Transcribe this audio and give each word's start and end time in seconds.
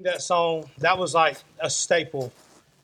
that 0.00 0.20
song 0.20 0.68
that 0.78 0.98
was 0.98 1.14
like 1.14 1.36
a 1.60 1.70
staple 1.70 2.32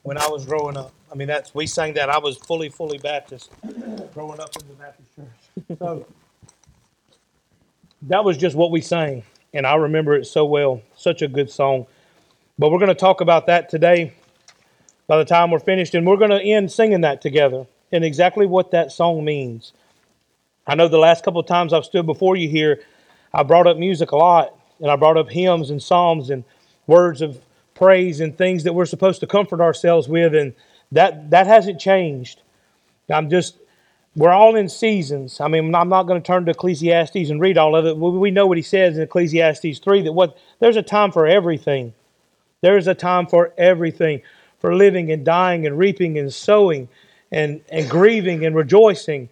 when 0.03 0.17
I 0.17 0.29
was 0.29 0.47
growing 0.47 0.77
up. 0.77 0.93
I 1.11 1.17
mean, 1.17 1.27
that's 1.27 1.53
we 1.55 1.67
sang 1.67 1.95
that. 1.95 2.09
I 2.09 2.19
was 2.19 2.37
fully, 2.37 2.69
fully 2.69 2.99
Baptist 2.99 3.51
growing 4.15 4.39
up 4.39 4.51
in 4.61 4.69
the 4.69 4.75
Baptist 4.75 5.09
church. 5.17 5.79
So 5.79 6.07
that 8.03 8.25
was 8.25 8.37
just 8.37 8.55
what 8.55 8.71
we 8.71 8.81
sang, 8.81 9.25
and 9.53 9.67
I 9.67 9.75
remember 9.75 10.15
it 10.15 10.27
so 10.27 10.45
well. 10.45 10.83
Such 10.97 11.21
a 11.21 11.29
good 11.29 11.51
song. 11.51 11.87
But 12.59 12.71
we're 12.71 12.79
going 12.79 12.89
to 12.89 12.95
talk 12.95 13.21
about 13.21 13.47
that 13.47 13.69
today. 13.69 14.15
By 15.09 15.19
the 15.19 15.25
time 15.25 15.51
we're 15.51 15.59
finished, 15.59 15.97
and 15.97 16.07
we're 16.07 16.17
going 16.17 16.31
to 16.31 16.41
end 16.41 16.71
singing 16.71 17.01
that 17.01 17.21
together 17.21 17.67
and 17.91 18.05
exactly 18.05 18.47
what 18.47 18.71
that 18.71 18.93
song 18.93 19.25
means. 19.25 19.73
I 20.65 20.77
know 20.77 20.87
the 20.87 20.99
last 20.99 21.25
couple 21.25 21.41
of 21.41 21.47
times 21.49 21.73
I've 21.73 21.85
stood 21.85 22.07
before 22.07 22.37
you 22.37 22.49
here, 22.49 22.81
I 23.35 23.43
brought 23.43 23.67
up 23.67 23.77
music 23.77 24.13
a 24.13 24.17
lot, 24.17 24.55
and 24.79 24.89
I 24.89 24.95
brought 24.95 25.17
up 25.17 25.29
hymns 25.29 25.71
and 25.71 25.83
psalms 25.83 26.31
and 26.31 26.45
words 26.91 27.23
of 27.23 27.41
praise 27.75 28.21
and 28.21 28.37
things 28.37 28.65
that 28.65 28.75
we're 28.75 28.85
supposed 28.85 29.21
to 29.21 29.27
comfort 29.27 29.61
ourselves 29.61 30.09
with, 30.09 30.35
and 30.35 30.53
that 30.93 31.31
that 31.31 31.47
hasn't 31.47 31.81
changed. 31.81 32.43
I'm 33.09 33.31
just 33.31 33.57
we're 34.17 34.33
all 34.33 34.57
in 34.57 34.69
seasons. 34.69 35.41
I 35.41 35.47
mean, 35.49 35.75
I'm 35.75 35.89
not 35.89 36.03
going 36.03 36.21
to 36.21 36.27
turn 36.27 36.45
to 36.47 36.51
Ecclesiastes 36.51 37.31
and 37.31 37.41
read 37.41 37.57
all 37.57 37.77
of 37.77 37.87
it. 37.87 37.97
We 37.97 38.33
know 38.33 38.47
what 38.47 38.59
he 38.59 38.63
says 38.63 38.97
in 38.97 39.03
Ecclesiastes 39.05 39.79
3 39.79 40.03
that 40.03 40.13
what 40.13 40.37
there's 40.59 40.77
a 40.77 40.83
time 40.83 41.13
for 41.13 41.27
everything. 41.27 41.95
There 42.61 42.77
is 42.77 42.89
a 42.89 42.95
time 42.95 43.27
for 43.27 43.55
everything, 43.57 44.23
for 44.59 44.75
living 44.75 45.13
and 45.13 45.25
dying 45.25 45.65
and 45.67 45.79
reaping 45.79 46.19
and 46.19 46.33
sowing 46.33 46.89
and, 47.31 47.61
and 47.71 47.89
grieving 47.89 48.45
and 48.45 48.57
rejoicing. 48.57 49.29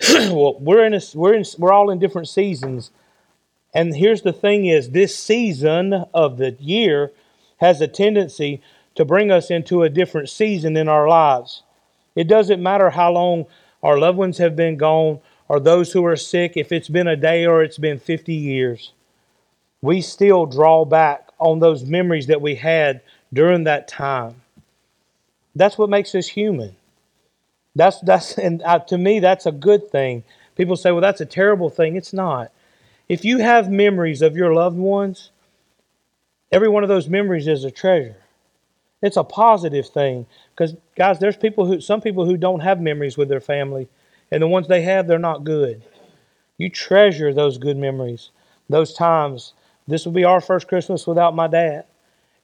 well, 0.10 0.58
we're 0.58 0.84
in 0.84 0.94
a, 0.94 1.00
we're 1.14 1.34
in, 1.34 1.44
we're 1.58 1.72
all 1.72 1.90
in 1.90 1.98
different 1.98 2.28
seasons. 2.28 2.90
And 3.74 3.96
here's 3.96 4.22
the 4.22 4.32
thing 4.32 4.66
is 4.66 4.90
this 4.90 5.16
season 5.16 6.04
of 6.12 6.36
the 6.36 6.56
year 6.60 7.12
has 7.58 7.80
a 7.80 7.88
tendency 7.88 8.60
to 8.94 9.04
bring 9.04 9.30
us 9.30 9.50
into 9.50 9.82
a 9.82 9.88
different 9.88 10.28
season 10.28 10.76
in 10.76 10.88
our 10.88 11.08
lives. 11.08 11.62
It 12.14 12.28
doesn't 12.28 12.62
matter 12.62 12.90
how 12.90 13.12
long 13.12 13.46
our 13.82 13.98
loved 13.98 14.18
ones 14.18 14.38
have 14.38 14.54
been 14.54 14.76
gone 14.76 15.20
or 15.48 15.58
those 15.60 15.92
who 15.92 16.04
are 16.04 16.16
sick, 16.16 16.56
if 16.56 16.72
it's 16.72 16.88
been 16.88 17.08
a 17.08 17.16
day 17.16 17.46
or 17.46 17.62
it's 17.62 17.78
been 17.78 17.98
50 17.98 18.34
years. 18.34 18.92
We 19.80 20.00
still 20.00 20.46
draw 20.46 20.84
back 20.84 21.28
on 21.38 21.58
those 21.58 21.84
memories 21.84 22.26
that 22.28 22.40
we 22.40 22.54
had 22.56 23.00
during 23.32 23.64
that 23.64 23.88
time. 23.88 24.36
That's 25.54 25.76
what 25.76 25.90
makes 25.90 26.14
us 26.14 26.28
human. 26.28 26.76
That's 27.74 28.00
that's 28.00 28.38
and 28.38 28.62
uh, 28.62 28.80
to 28.80 28.98
me 28.98 29.20
that's 29.20 29.46
a 29.46 29.52
good 29.52 29.90
thing. 29.90 30.24
People 30.56 30.76
say, 30.76 30.92
"Well, 30.92 31.00
that's 31.00 31.20
a 31.20 31.26
terrible 31.26 31.70
thing." 31.70 31.96
It's 31.96 32.12
not. 32.12 32.50
If 33.12 33.26
you 33.26 33.40
have 33.40 33.70
memories 33.70 34.22
of 34.22 34.38
your 34.38 34.54
loved 34.54 34.78
ones, 34.78 35.32
every 36.50 36.70
one 36.70 36.82
of 36.82 36.88
those 36.88 37.10
memories 37.10 37.46
is 37.46 37.62
a 37.62 37.70
treasure. 37.70 38.16
It's 39.02 39.18
a 39.18 39.22
positive 39.22 39.86
thing 39.86 40.24
because 40.56 40.74
guys, 40.96 41.18
there's 41.18 41.36
people 41.36 41.66
who 41.66 41.78
some 41.82 42.00
people 42.00 42.24
who 42.24 42.38
don't 42.38 42.60
have 42.60 42.80
memories 42.80 43.18
with 43.18 43.28
their 43.28 43.42
family, 43.42 43.86
and 44.30 44.40
the 44.40 44.46
ones 44.46 44.66
they 44.66 44.80
have, 44.80 45.06
they're 45.06 45.18
not 45.18 45.44
good. 45.44 45.84
You 46.56 46.70
treasure 46.70 47.34
those 47.34 47.58
good 47.58 47.76
memories, 47.76 48.30
those 48.70 48.94
times. 48.94 49.52
This 49.86 50.06
will 50.06 50.12
be 50.12 50.24
our 50.24 50.40
first 50.40 50.66
Christmas 50.66 51.06
without 51.06 51.36
my 51.36 51.48
dad. 51.48 51.84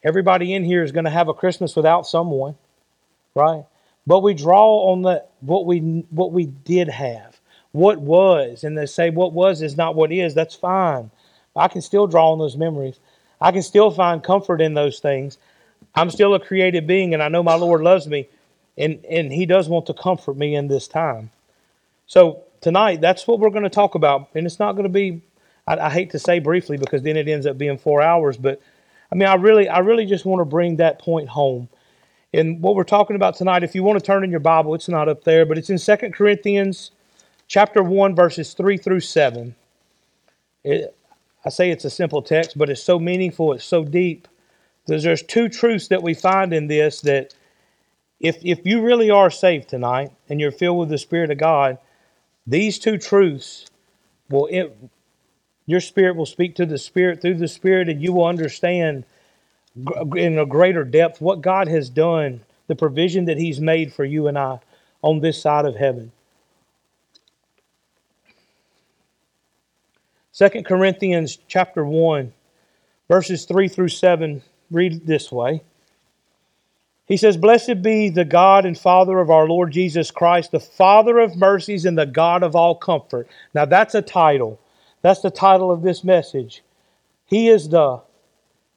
Everybody 0.05 0.53
in 0.53 0.65
here 0.65 0.83
is 0.83 0.93
going 0.93 1.07
to 1.07 1.11
have 1.11 1.29
a 1.29 1.35
Christmas 1.35 1.77
without 1.77 2.07
someone, 2.07 2.57
right? 3.35 3.65
But 4.07 4.21
we 4.21 4.35
draw 4.35 4.93
on 4.93 5.01
the 5.01 5.25
what 5.41 5.65
we 5.65 6.05
what 6.11 6.33
we 6.33 6.45
did 6.45 6.91
have, 6.91 7.38
what 7.79 8.01
was, 8.01 8.65
and 8.65 8.77
they 8.77 8.87
say 8.87 9.11
what 9.11 9.33
was 9.33 9.63
is 9.63 9.77
not 9.77 9.95
what 9.95 10.13
is. 10.13 10.35
That's 10.35 10.55
fine. 10.55 11.11
I 11.57 11.69
can 11.69 11.81
still 11.81 12.07
draw 12.07 12.33
on 12.33 12.39
those 12.39 12.57
memories. 12.57 12.99
I 13.41 13.53
can 13.53 13.63
still 13.63 13.91
find 13.91 14.23
comfort 14.23 14.61
in 14.61 14.75
those 14.75 14.99
things. 15.01 15.39
I'm 15.95 16.11
still 16.11 16.35
a 16.35 16.41
created 16.41 16.87
being, 16.87 17.15
and 17.15 17.23
I 17.23 17.29
know 17.29 17.43
my 17.43 17.55
Lord 17.55 17.83
loves 17.83 18.07
me, 18.07 18.29
and 18.77 19.05
and 19.07 19.33
He 19.33 19.47
does 19.47 19.69
want 19.69 19.87
to 19.87 19.95
comfort 19.95 20.37
me 20.37 20.55
in 20.55 20.69
this 20.69 20.89
time. 20.89 21.31
So 22.07 22.45
tonight, 22.61 23.01
that's 23.01 23.27
what 23.27 23.41
we're 23.41 23.51
going 23.51 23.65
to 23.65 23.71
talk 23.71 23.95
about, 23.95 24.29
and 24.35 24.47
it's 24.47 24.59
not 24.59 24.73
going 24.73 24.85
to 24.85 24.89
be. 24.91 25.23
I, 25.67 25.79
I 25.79 25.91
hate 25.91 26.11
to 26.11 26.19
say 26.19 26.41
briefly 26.41 26.79
because 26.79 27.03
then 27.03 27.17
it 27.17 27.29
ends 27.29 27.47
up 27.47 27.59
being 27.59 27.79
four 27.79 28.03
hours, 28.03 28.37
but 28.37 28.61
I 29.13 29.15
mean, 29.15 29.29
I 29.29 29.35
really, 29.35 29.69
I 29.69 29.79
really 29.81 30.07
just 30.07 30.25
want 30.25 30.41
to 30.41 30.45
bring 30.45 30.77
that 30.77 30.99
point 31.01 31.29
home 31.31 31.69
and 32.33 32.61
what 32.61 32.75
we're 32.75 32.85
talking 32.85 33.17
about 33.17 33.37
tonight, 33.37 33.63
if 33.63 33.75
you 33.75 33.83
want 33.83 33.99
to 33.99 34.05
turn 34.05 34.23
in 34.23 34.31
your 34.31 34.41
Bible, 34.41 34.75
it's 34.75 34.89
not 34.89 35.09
up 35.09 35.25
there, 35.25 35.47
but 35.47 35.57
it's 35.57 35.71
in 35.71 35.79
Second 35.79 36.13
Corinthians 36.15 36.91
chapter 37.49 37.83
1, 37.83 38.15
verses 38.15 38.53
3 38.53 38.77
through 38.77 39.01
7. 39.01 39.55
It, 40.63 40.95
I 41.45 41.49
say 41.49 41.71
it's 41.71 41.85
a 41.85 41.91
simple 41.91 42.23
text, 42.23 42.59
but 42.59 42.69
it's 42.69 42.83
so 42.83 42.99
meaningful, 42.99 43.53
it's 43.53 43.65
so 43.65 43.85
deep. 43.85 44.29
Because 44.87 45.03
there's 45.03 45.23
two 45.23 45.49
truths 45.49 45.89
that 45.89 46.03
we 46.03 46.15
find 46.15 46.53
in 46.53 46.67
this 46.67 47.01
that 47.03 47.35
if, 48.21 48.39
if 48.43 48.65
you 48.65 48.83
really 48.83 49.11
are 49.11 49.31
saved 49.31 49.69
tonight 49.69 50.13
and 50.29 50.41
you're 50.41 50.53
filled 50.53 50.79
with 50.79 50.89
the 50.89 50.99
Spirit 50.99 51.31
of 51.31 51.39
God, 51.39 51.79
these 52.47 52.79
two 52.79 52.99
truths 52.99 53.67
will, 54.29 54.47
it, 54.47 54.77
your 55.67 55.81
spirit 55.81 56.17
will 56.17 56.27
speak 56.27 56.55
to 56.57 56.67
the 56.67 56.79
Spirit 56.79 57.21
through 57.21 57.35
the 57.35 57.49
Spirit, 57.49 57.89
and 57.89 58.03
you 58.03 58.13
will 58.13 58.27
understand 58.27 59.05
in 60.17 60.39
a 60.39 60.47
greater 60.47 60.85
depth 60.85 61.21
what 61.21 61.43
God 61.43 61.69
has 61.69 61.89
done, 61.91 62.41
the 62.67 62.75
provision 62.75 63.27
that 63.27 63.39
He's 63.39 63.61
made 63.61 63.93
for 63.93 64.05
you 64.05 64.27
and 64.27 64.39
I 64.39 64.61
on 65.03 65.21
this 65.21 65.41
side 65.41 65.67
of 65.67 65.77
heaven. 65.77 66.13
2 70.39 70.63
Corinthians 70.63 71.37
chapter 71.49 71.85
1, 71.85 72.33
verses 73.09 73.45
3 73.45 73.67
through 73.67 73.89
7 73.89 74.41
read 74.71 75.05
this 75.05 75.33
way. 75.33 75.65
He 77.07 77.17
says, 77.17 77.37
Blessed 77.37 77.83
be 77.83 78.09
the 78.09 78.25
God 78.25 78.65
and 78.65 78.79
Father 78.79 79.19
of 79.19 79.31
our 79.31 79.49
Lord 79.49 79.73
Jesus 79.73 80.13
Christ, 80.13 80.53
the 80.53 80.61
Father 80.61 81.19
of 81.19 81.35
mercies 81.35 81.85
and 81.85 81.99
the 81.99 82.07
God 82.07 82.45
of 82.45 82.55
all 82.55 82.77
comfort. 82.77 83.27
Now 83.53 83.65
that's 83.65 83.97
a 83.97 84.03
title. 84.03 84.61
That's 85.03 85.23
the 85.23 85.31
title 85.33 85.73
of 85.73 85.83
this 85.83 86.05
message. 86.05 86.63
He 87.27 87.49
is 87.49 87.71
the 87.71 88.03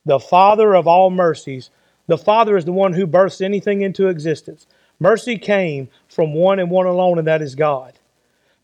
the 0.03 0.19
Father 0.19 0.73
of 0.73 0.88
all 0.88 1.11
mercies. 1.11 1.69
The 2.07 2.17
Father 2.17 2.57
is 2.57 2.66
the 2.66 2.72
one 2.72 2.93
who 2.93 3.05
births 3.05 3.39
anything 3.39 3.81
into 3.81 4.07
existence. 4.07 4.66
Mercy 4.99 5.38
came 5.38 5.89
from 6.09 6.33
one 6.33 6.57
and 6.57 6.72
one 6.72 6.88
alone, 6.88 7.19
and 7.19 7.28
that 7.28 7.43
is 7.43 7.53
God. 7.53 7.99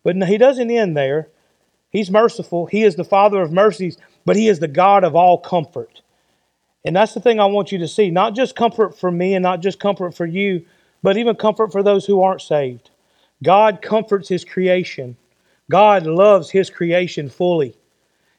But 0.03 0.15
He 0.23 0.39
doesn't 0.39 0.71
end 0.71 0.97
there. 0.97 1.27
He's 1.89 2.11
merciful. 2.11 2.65
He 2.65 2.83
is 2.83 2.95
the 2.95 3.03
Father 3.03 3.41
of 3.41 3.51
mercies, 3.51 3.97
but 4.25 4.35
He 4.35 4.47
is 4.47 4.59
the 4.59 4.67
God 4.67 5.03
of 5.03 5.15
all 5.15 5.37
comfort. 5.37 6.01
And 6.85 6.95
that's 6.95 7.13
the 7.13 7.19
thing 7.19 7.39
I 7.39 7.45
want 7.45 7.71
you 7.71 7.79
to 7.79 7.87
see. 7.87 8.09
Not 8.11 8.35
just 8.35 8.55
comfort 8.55 8.97
for 8.97 9.11
me 9.11 9.33
and 9.33 9.43
not 9.43 9.61
just 9.61 9.79
comfort 9.79 10.15
for 10.15 10.25
you, 10.25 10.65
but 11.03 11.17
even 11.17 11.35
comfort 11.35 11.71
for 11.71 11.83
those 11.83 12.05
who 12.05 12.21
aren't 12.21 12.41
saved. 12.41 12.89
God 13.43 13.81
comforts 13.81 14.29
His 14.29 14.45
creation. 14.45 15.17
God 15.69 16.05
loves 16.05 16.51
His 16.51 16.69
creation 16.69 17.29
fully. 17.29 17.75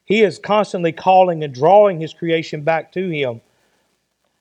He 0.08 0.22
is 0.22 0.38
constantly 0.38 0.92
calling 0.92 1.44
and 1.44 1.52
drawing 1.52 2.00
his 2.00 2.14
creation 2.14 2.62
back 2.62 2.92
to 2.92 3.10
him. 3.10 3.42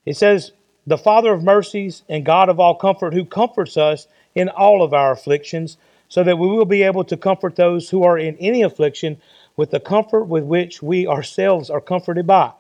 It 0.06 0.16
says, 0.16 0.53
The 0.85 0.97
Father 0.97 1.34
of 1.34 1.44
mercies 1.44 2.03
and 2.07 2.25
God 2.25 2.47
of 2.47 2.57
all 2.57 2.73
comfort, 2.73 3.13
who 3.13 3.25
comforts 3.25 3.75
us 3.75 4.07
in 4.34 4.47
all 4.47 4.81
of 4.81 4.94
our 4.94 5.12
afflictions, 5.12 5.75
so 6.07 6.23
that 6.23 6.38
we 6.38 6.47
will 6.47 6.66
be 6.66 6.84
able 6.84 7.03
to 7.03 7.18
comfort 7.18 7.56
those 7.56 7.90
who 7.90 8.03
are 8.03 8.18
in 8.18 8.35
any 8.38 8.62
affliction 8.62 9.22
with 9.56 9.72
the 9.72 9.79
comfort 9.79 10.25
with 10.25 10.44
which 10.44 10.81
we 10.81 11.07
ourselves 11.07 11.69
are 11.69 11.81
comforted 11.81 12.28
by. 12.28 12.51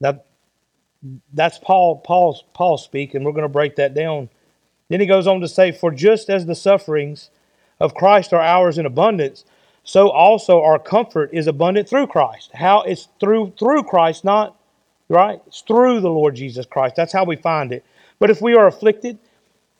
Now, 0.00 0.20
that's 1.32 1.58
Paul, 1.58 1.98
Paul, 1.98 2.40
Paul 2.54 2.78
speak, 2.78 3.14
and 3.14 3.24
we're 3.24 3.32
going 3.32 3.42
to 3.42 3.48
break 3.48 3.76
that 3.76 3.94
down. 3.94 4.30
Then 4.88 5.00
he 5.00 5.06
goes 5.06 5.26
on 5.26 5.40
to 5.40 5.48
say, 5.48 5.72
For 5.72 5.90
just 5.90 6.30
as 6.30 6.46
the 6.46 6.54
sufferings 6.54 7.30
of 7.78 7.94
Christ 7.94 8.32
are 8.32 8.40
ours 8.40 8.78
in 8.78 8.86
abundance, 8.86 9.44
so 9.84 10.10
also 10.10 10.62
our 10.62 10.78
comfort 10.78 11.30
is 11.32 11.46
abundant 11.46 11.88
through 11.88 12.08
Christ. 12.08 12.50
How 12.54 12.82
it's 12.82 13.08
through 13.20 13.54
through 13.58 13.84
Christ, 13.84 14.24
not 14.24 14.58
right? 15.08 15.40
It's 15.46 15.62
through 15.62 16.00
the 16.00 16.10
Lord 16.10 16.34
Jesus 16.34 16.66
Christ. 16.66 16.96
That's 16.96 17.12
how 17.12 17.24
we 17.24 17.36
find 17.36 17.72
it. 17.72 17.84
But 18.18 18.30
if 18.30 18.40
we 18.40 18.54
are 18.54 18.66
afflicted, 18.66 19.18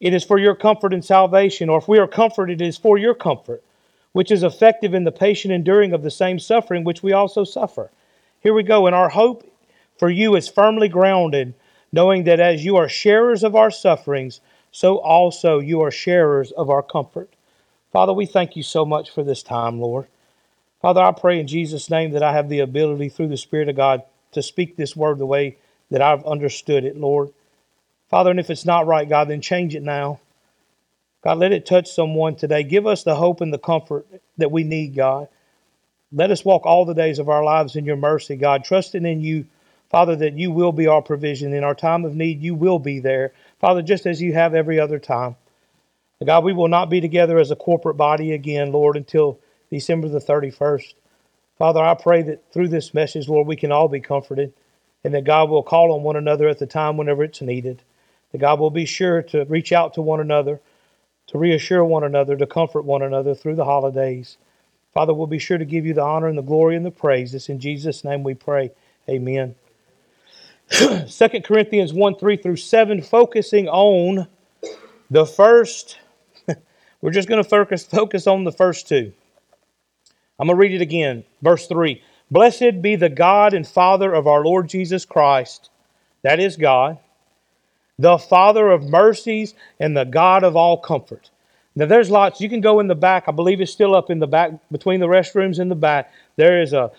it 0.00 0.14
is 0.14 0.24
for 0.24 0.38
your 0.38 0.54
comfort 0.54 0.94
and 0.94 1.04
salvation, 1.04 1.68
or 1.68 1.78
if 1.78 1.88
we 1.88 1.98
are 1.98 2.06
comforted, 2.06 2.60
it 2.60 2.66
is 2.66 2.76
for 2.76 2.98
your 2.98 3.14
comfort, 3.14 3.62
which 4.12 4.30
is 4.30 4.42
effective 4.42 4.94
in 4.94 5.04
the 5.04 5.12
patient 5.12 5.52
enduring 5.52 5.92
of 5.92 6.02
the 6.02 6.10
same 6.10 6.38
suffering 6.38 6.84
which 6.84 7.02
we 7.02 7.12
also 7.12 7.44
suffer. 7.44 7.90
Here 8.40 8.54
we 8.54 8.62
go. 8.62 8.86
And 8.86 8.94
our 8.94 9.08
hope 9.08 9.50
for 9.98 10.08
you 10.08 10.36
is 10.36 10.48
firmly 10.48 10.88
grounded, 10.88 11.54
knowing 11.92 12.24
that 12.24 12.40
as 12.40 12.64
you 12.64 12.76
are 12.76 12.88
sharers 12.88 13.42
of 13.42 13.56
our 13.56 13.70
sufferings, 13.70 14.40
so 14.70 14.98
also 14.98 15.58
you 15.58 15.80
are 15.80 15.90
sharers 15.90 16.52
of 16.52 16.70
our 16.70 16.82
comfort. 16.82 17.30
Father, 17.92 18.12
we 18.12 18.26
thank 18.26 18.54
you 18.54 18.62
so 18.62 18.84
much 18.84 19.10
for 19.10 19.24
this 19.24 19.42
time, 19.42 19.80
Lord. 19.80 20.06
Father, 20.80 21.00
I 21.00 21.10
pray 21.10 21.40
in 21.40 21.48
Jesus' 21.48 21.90
name 21.90 22.12
that 22.12 22.22
I 22.22 22.32
have 22.32 22.48
the 22.48 22.60
ability 22.60 23.08
through 23.08 23.28
the 23.28 23.36
Spirit 23.36 23.68
of 23.68 23.76
God 23.76 24.02
to 24.32 24.42
speak 24.42 24.76
this 24.76 24.94
word 24.94 25.18
the 25.18 25.26
way 25.26 25.56
that 25.90 26.02
I've 26.02 26.24
understood 26.24 26.84
it, 26.84 26.96
Lord. 26.96 27.30
Father, 28.08 28.30
and 28.30 28.40
if 28.40 28.50
it's 28.50 28.64
not 28.64 28.86
right, 28.86 29.08
God, 29.08 29.28
then 29.28 29.40
change 29.40 29.74
it 29.74 29.82
now. 29.82 30.20
God, 31.22 31.38
let 31.38 31.52
it 31.52 31.66
touch 31.66 31.90
someone 31.90 32.36
today. 32.36 32.62
Give 32.62 32.86
us 32.86 33.02
the 33.02 33.16
hope 33.16 33.40
and 33.40 33.52
the 33.52 33.58
comfort 33.58 34.06
that 34.36 34.50
we 34.50 34.64
need, 34.64 34.94
God. 34.94 35.28
Let 36.12 36.30
us 36.30 36.44
walk 36.44 36.64
all 36.64 36.84
the 36.84 36.94
days 36.94 37.18
of 37.18 37.28
our 37.28 37.44
lives 37.44 37.76
in 37.76 37.84
your 37.84 37.96
mercy, 37.96 38.36
God, 38.36 38.64
trusting 38.64 39.04
in 39.04 39.20
you 39.20 39.46
Father, 39.90 40.16
that 40.16 40.34
you 40.38 40.50
will 40.50 40.72
be 40.72 40.86
our 40.86 41.00
provision. 41.00 41.54
In 41.54 41.64
our 41.64 41.74
time 41.74 42.04
of 42.04 42.14
need, 42.14 42.42
you 42.42 42.54
will 42.54 42.78
be 42.78 43.00
there. 43.00 43.32
Father, 43.58 43.82
just 43.82 44.06
as 44.06 44.20
you 44.20 44.34
have 44.34 44.54
every 44.54 44.78
other 44.78 44.98
time. 44.98 45.36
God, 46.24 46.44
we 46.44 46.52
will 46.52 46.68
not 46.68 46.90
be 46.90 47.00
together 47.00 47.38
as 47.38 47.50
a 47.50 47.56
corporate 47.56 47.96
body 47.96 48.32
again, 48.32 48.72
Lord, 48.72 48.96
until 48.96 49.38
December 49.70 50.08
the 50.08 50.18
31st. 50.18 50.94
Father, 51.56 51.80
I 51.80 51.94
pray 51.94 52.22
that 52.22 52.52
through 52.52 52.68
this 52.68 52.92
message, 52.92 53.28
Lord, 53.28 53.46
we 53.46 53.56
can 53.56 53.72
all 53.72 53.88
be 53.88 54.00
comforted 54.00 54.52
and 55.04 55.14
that 55.14 55.24
God 55.24 55.48
will 55.48 55.62
call 55.62 55.92
on 55.92 56.02
one 56.02 56.16
another 56.16 56.48
at 56.48 56.58
the 56.58 56.66
time 56.66 56.96
whenever 56.96 57.22
it's 57.22 57.40
needed. 57.40 57.82
That 58.32 58.38
God 58.38 58.60
will 58.60 58.70
be 58.70 58.84
sure 58.84 59.22
to 59.22 59.44
reach 59.44 59.72
out 59.72 59.94
to 59.94 60.02
one 60.02 60.20
another, 60.20 60.60
to 61.28 61.38
reassure 61.38 61.84
one 61.84 62.04
another, 62.04 62.36
to 62.36 62.46
comfort 62.46 62.82
one 62.82 63.02
another 63.02 63.34
through 63.34 63.56
the 63.56 63.64
holidays. 63.64 64.36
Father, 64.92 65.14
we'll 65.14 65.26
be 65.26 65.38
sure 65.38 65.58
to 65.58 65.64
give 65.64 65.86
you 65.86 65.94
the 65.94 66.02
honor 66.02 66.28
and 66.28 66.36
the 66.36 66.42
glory 66.42 66.76
and 66.76 66.84
the 66.84 66.90
praise. 66.90 67.34
It's 67.34 67.48
in 67.48 67.60
Jesus' 67.60 68.04
name 68.04 68.22
we 68.22 68.34
pray. 68.34 68.70
Amen. 69.08 69.54
2 70.70 71.06
Corinthians 71.44 71.92
1 71.92 72.16
3 72.16 72.36
through 72.36 72.56
7, 72.56 73.02
focusing 73.02 73.68
on 73.68 74.28
the 75.10 75.24
first. 75.24 75.98
We're 77.00 77.12
just 77.12 77.28
going 77.28 77.42
to 77.42 77.48
focus, 77.48 77.84
focus 77.84 78.26
on 78.26 78.44
the 78.44 78.52
first 78.52 78.88
two. 78.88 79.12
I'm 80.38 80.46
going 80.46 80.56
to 80.56 80.60
read 80.60 80.74
it 80.74 80.82
again. 80.82 81.24
Verse 81.42 81.66
3 81.66 82.02
Blessed 82.30 82.82
be 82.82 82.96
the 82.96 83.08
God 83.08 83.54
and 83.54 83.66
Father 83.66 84.12
of 84.12 84.26
our 84.26 84.44
Lord 84.44 84.68
Jesus 84.68 85.04
Christ, 85.04 85.70
that 86.22 86.40
is 86.40 86.56
God, 86.56 86.98
the 87.98 88.18
Father 88.18 88.70
of 88.70 88.84
mercies 88.84 89.54
and 89.80 89.96
the 89.96 90.04
God 90.04 90.44
of 90.44 90.56
all 90.56 90.78
comfort. 90.78 91.30
Now, 91.74 91.86
there's 91.86 92.10
lots. 92.10 92.40
You 92.40 92.48
can 92.48 92.60
go 92.60 92.80
in 92.80 92.88
the 92.88 92.94
back. 92.94 93.24
I 93.28 93.32
believe 93.32 93.60
it's 93.60 93.72
still 93.72 93.94
up 93.94 94.10
in 94.10 94.18
the 94.18 94.26
back, 94.26 94.52
between 94.70 95.00
the 95.00 95.06
restrooms 95.06 95.60
in 95.60 95.68
the 95.68 95.76
back. 95.76 96.12
There 96.36 96.60
is 96.60 96.72
a, 96.72 96.90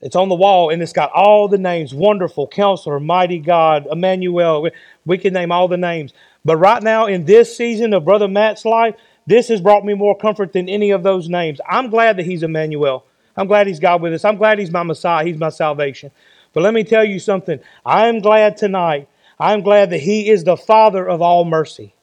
it's 0.00 0.16
on 0.16 0.28
the 0.28 0.34
wall, 0.34 0.70
and 0.70 0.82
it's 0.82 0.92
got 0.92 1.12
all 1.12 1.48
the 1.48 1.58
names 1.58 1.94
Wonderful, 1.94 2.48
Counselor, 2.48 3.00
Mighty 3.00 3.38
God, 3.38 3.86
Emmanuel. 3.90 4.68
We 5.04 5.18
can 5.18 5.34
name 5.34 5.52
all 5.52 5.68
the 5.68 5.76
names. 5.76 6.12
But 6.44 6.56
right 6.56 6.82
now, 6.82 7.06
in 7.06 7.26
this 7.26 7.56
season 7.56 7.92
of 7.92 8.04
Brother 8.04 8.28
Matt's 8.28 8.64
life, 8.64 8.94
this 9.26 9.48
has 9.48 9.60
brought 9.60 9.84
me 9.84 9.94
more 9.94 10.16
comfort 10.16 10.52
than 10.52 10.68
any 10.68 10.90
of 10.90 11.02
those 11.02 11.28
names. 11.28 11.60
I'm 11.68 11.90
glad 11.90 12.16
that 12.16 12.26
he's 12.26 12.42
Emmanuel. 12.42 13.04
I'm 13.36 13.46
glad 13.46 13.66
he's 13.66 13.78
God 13.78 14.00
with 14.02 14.14
us. 14.14 14.24
I'm 14.24 14.36
glad 14.36 14.58
he's 14.58 14.70
my 14.70 14.82
Messiah. 14.82 15.24
He's 15.24 15.36
my 15.36 15.50
salvation. 15.50 16.10
But 16.52 16.62
let 16.62 16.74
me 16.74 16.82
tell 16.82 17.04
you 17.04 17.18
something. 17.18 17.60
I 17.84 18.08
am 18.08 18.20
glad 18.20 18.56
tonight. 18.56 19.08
I'm 19.40 19.62
glad 19.62 19.90
that 19.90 20.00
he 20.00 20.28
is 20.28 20.44
the 20.44 20.56
Father 20.56 21.08
of 21.08 21.22
all 21.22 21.44
mercy. 21.44 21.94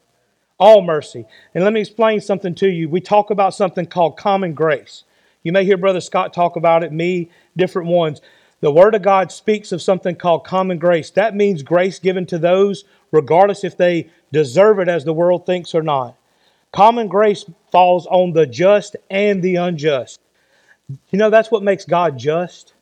All 0.58 0.80
mercy. 0.82 1.26
And 1.54 1.64
let 1.64 1.72
me 1.72 1.80
explain 1.80 2.20
something 2.20 2.54
to 2.56 2.68
you. 2.68 2.88
We 2.88 3.00
talk 3.00 3.30
about 3.30 3.54
something 3.54 3.86
called 3.86 4.16
common 4.16 4.54
grace. 4.54 5.04
You 5.42 5.52
may 5.52 5.64
hear 5.64 5.76
Brother 5.76 6.00
Scott 6.00 6.32
talk 6.32 6.56
about 6.56 6.82
it, 6.82 6.92
me, 6.92 7.30
different 7.56 7.88
ones. 7.88 8.20
The 8.60 8.72
Word 8.72 8.94
of 8.94 9.02
God 9.02 9.30
speaks 9.30 9.70
of 9.70 9.82
something 9.82 10.16
called 10.16 10.44
common 10.44 10.78
grace. 10.78 11.10
That 11.10 11.36
means 11.36 11.62
grace 11.62 11.98
given 11.98 12.24
to 12.26 12.38
those, 12.38 12.84
regardless 13.12 13.64
if 13.64 13.76
they 13.76 14.10
deserve 14.32 14.78
it 14.78 14.88
as 14.88 15.04
the 15.04 15.12
world 15.12 15.44
thinks 15.44 15.74
or 15.74 15.82
not. 15.82 16.16
Common 16.72 17.06
grace 17.06 17.44
falls 17.70 18.06
on 18.06 18.32
the 18.32 18.46
just 18.46 18.96
and 19.10 19.42
the 19.42 19.56
unjust. 19.56 20.20
You 20.88 21.18
know, 21.18 21.30
that's 21.30 21.50
what 21.50 21.62
makes 21.62 21.84
God 21.84 22.18
just. 22.18 22.72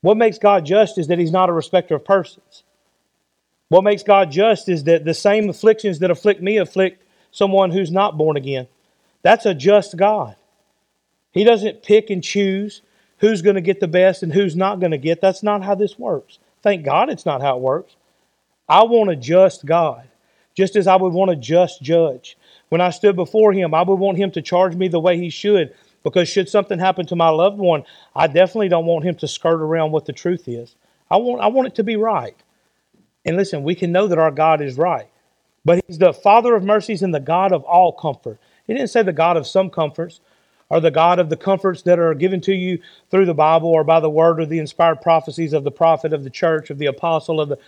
What 0.00 0.16
makes 0.16 0.38
God 0.38 0.64
just 0.64 0.98
is 0.98 1.08
that 1.08 1.18
He's 1.18 1.30
not 1.30 1.50
a 1.50 1.52
respecter 1.52 1.94
of 1.94 2.04
persons. 2.04 2.62
What 3.72 3.84
makes 3.84 4.02
God 4.02 4.30
just 4.30 4.68
is 4.68 4.84
that 4.84 5.06
the 5.06 5.14
same 5.14 5.48
afflictions 5.48 6.00
that 6.00 6.10
afflict 6.10 6.42
me 6.42 6.58
afflict 6.58 7.06
someone 7.30 7.70
who's 7.70 7.90
not 7.90 8.18
born 8.18 8.36
again. 8.36 8.66
That's 9.22 9.46
a 9.46 9.54
just 9.54 9.96
God. 9.96 10.36
He 11.30 11.42
doesn't 11.42 11.82
pick 11.82 12.10
and 12.10 12.22
choose 12.22 12.82
who's 13.20 13.40
going 13.40 13.54
to 13.54 13.62
get 13.62 13.80
the 13.80 13.88
best 13.88 14.22
and 14.22 14.30
who's 14.30 14.54
not 14.54 14.78
going 14.78 14.90
to 14.90 14.98
get. 14.98 15.22
That's 15.22 15.42
not 15.42 15.64
how 15.64 15.74
this 15.74 15.98
works. 15.98 16.38
Thank 16.60 16.84
God 16.84 17.08
it's 17.08 17.24
not 17.24 17.40
how 17.40 17.56
it 17.56 17.62
works. 17.62 17.96
I 18.68 18.82
want 18.82 19.10
a 19.10 19.16
just 19.16 19.64
God, 19.64 20.06
just 20.54 20.76
as 20.76 20.86
I 20.86 20.96
would 20.96 21.14
want 21.14 21.30
a 21.30 21.36
just 21.36 21.80
judge. 21.80 22.36
When 22.68 22.82
I 22.82 22.90
stood 22.90 23.16
before 23.16 23.54
him, 23.54 23.72
I 23.72 23.80
would 23.80 23.98
want 23.98 24.18
him 24.18 24.30
to 24.32 24.42
charge 24.42 24.76
me 24.76 24.88
the 24.88 25.00
way 25.00 25.16
he 25.16 25.30
should, 25.30 25.74
because 26.02 26.28
should 26.28 26.50
something 26.50 26.78
happen 26.78 27.06
to 27.06 27.16
my 27.16 27.30
loved 27.30 27.56
one, 27.56 27.84
I 28.14 28.26
definitely 28.26 28.68
don't 28.68 28.84
want 28.84 29.06
him 29.06 29.14
to 29.14 29.26
skirt 29.26 29.62
around 29.62 29.92
what 29.92 30.04
the 30.04 30.12
truth 30.12 30.46
is. 30.46 30.76
I 31.10 31.16
want, 31.16 31.40
I 31.40 31.46
want 31.46 31.68
it 31.68 31.74
to 31.76 31.82
be 31.82 31.96
right. 31.96 32.36
And 33.24 33.36
listen, 33.36 33.62
we 33.62 33.74
can 33.74 33.92
know 33.92 34.08
that 34.08 34.18
our 34.18 34.30
God 34.30 34.60
is 34.60 34.76
right. 34.76 35.08
But 35.64 35.84
he's 35.86 35.98
the 35.98 36.12
Father 36.12 36.54
of 36.54 36.64
mercies 36.64 37.02
and 37.02 37.14
the 37.14 37.20
God 37.20 37.52
of 37.52 37.62
all 37.64 37.92
comfort. 37.92 38.38
He 38.66 38.74
didn't 38.74 38.90
say 38.90 39.02
the 39.02 39.12
God 39.12 39.36
of 39.36 39.46
some 39.46 39.70
comforts 39.70 40.20
or 40.68 40.80
the 40.80 40.90
God 40.90 41.18
of 41.18 41.28
the 41.28 41.36
comforts 41.36 41.82
that 41.82 41.98
are 41.98 42.14
given 42.14 42.40
to 42.42 42.54
you 42.54 42.80
through 43.10 43.26
the 43.26 43.34
Bible 43.34 43.68
or 43.68 43.84
by 43.84 44.00
the 44.00 44.10
word 44.10 44.40
or 44.40 44.46
the 44.46 44.58
inspired 44.58 45.00
prophecies 45.00 45.52
of 45.52 45.64
the 45.64 45.70
prophet, 45.70 46.12
of 46.12 46.24
the 46.24 46.30
church, 46.30 46.70
of 46.70 46.78
the 46.78 46.86
apostle, 46.86 47.40
of 47.40 47.48
the. 47.48 47.58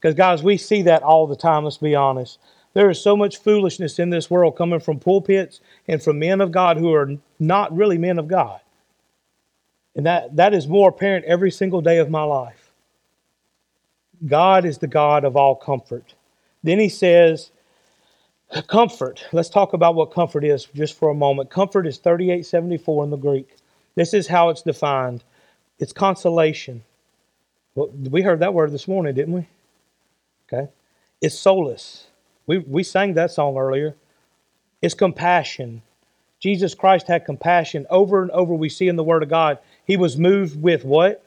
Because, 0.00 0.14
guys, 0.14 0.42
we 0.42 0.56
see 0.56 0.82
that 0.82 1.02
all 1.02 1.26
the 1.26 1.36
time, 1.36 1.64
let's 1.64 1.78
be 1.78 1.94
honest. 1.94 2.38
There 2.74 2.90
is 2.90 3.00
so 3.00 3.16
much 3.16 3.38
foolishness 3.38 3.98
in 3.98 4.10
this 4.10 4.30
world 4.30 4.56
coming 4.56 4.80
from 4.80 5.00
pulpits 5.00 5.60
and 5.88 6.02
from 6.02 6.18
men 6.18 6.40
of 6.40 6.52
God 6.52 6.76
who 6.76 6.92
are 6.92 7.16
not 7.38 7.74
really 7.74 7.96
men 7.96 8.18
of 8.18 8.28
God. 8.28 8.60
And 9.94 10.04
that, 10.04 10.36
that 10.36 10.52
is 10.52 10.68
more 10.68 10.90
apparent 10.90 11.24
every 11.24 11.50
single 11.50 11.80
day 11.80 11.96
of 11.98 12.10
my 12.10 12.22
life. 12.22 12.65
God 14.24 14.64
is 14.64 14.78
the 14.78 14.86
God 14.86 15.24
of 15.24 15.36
all 15.36 15.54
comfort. 15.54 16.14
Then 16.62 16.78
he 16.78 16.88
says, 16.88 17.50
Comfort. 18.68 19.26
Let's 19.32 19.48
talk 19.48 19.72
about 19.72 19.96
what 19.96 20.12
comfort 20.12 20.44
is 20.44 20.66
just 20.66 20.96
for 20.96 21.10
a 21.10 21.14
moment. 21.14 21.50
Comfort 21.50 21.86
is 21.86 21.98
3874 21.98 23.04
in 23.04 23.10
the 23.10 23.16
Greek. 23.16 23.56
This 23.96 24.14
is 24.14 24.28
how 24.28 24.50
it's 24.50 24.62
defined 24.62 25.24
it's 25.78 25.92
consolation. 25.92 26.82
Well, 27.74 27.88
we 27.88 28.22
heard 28.22 28.40
that 28.40 28.54
word 28.54 28.72
this 28.72 28.88
morning, 28.88 29.14
didn't 29.14 29.34
we? 29.34 29.46
Okay. 30.46 30.70
It's 31.20 31.38
solace. 31.38 32.06
We, 32.46 32.58
we 32.58 32.82
sang 32.82 33.14
that 33.14 33.30
song 33.30 33.56
earlier. 33.58 33.94
It's 34.80 34.94
compassion. 34.94 35.82
Jesus 36.40 36.74
Christ 36.74 37.08
had 37.08 37.24
compassion. 37.24 37.86
Over 37.90 38.22
and 38.22 38.30
over, 38.30 38.54
we 38.54 38.68
see 38.68 38.88
in 38.88 38.96
the 38.96 39.04
Word 39.04 39.22
of 39.22 39.28
God, 39.28 39.58
He 39.84 39.96
was 39.96 40.16
moved 40.16 40.60
with 40.60 40.84
what? 40.84 41.24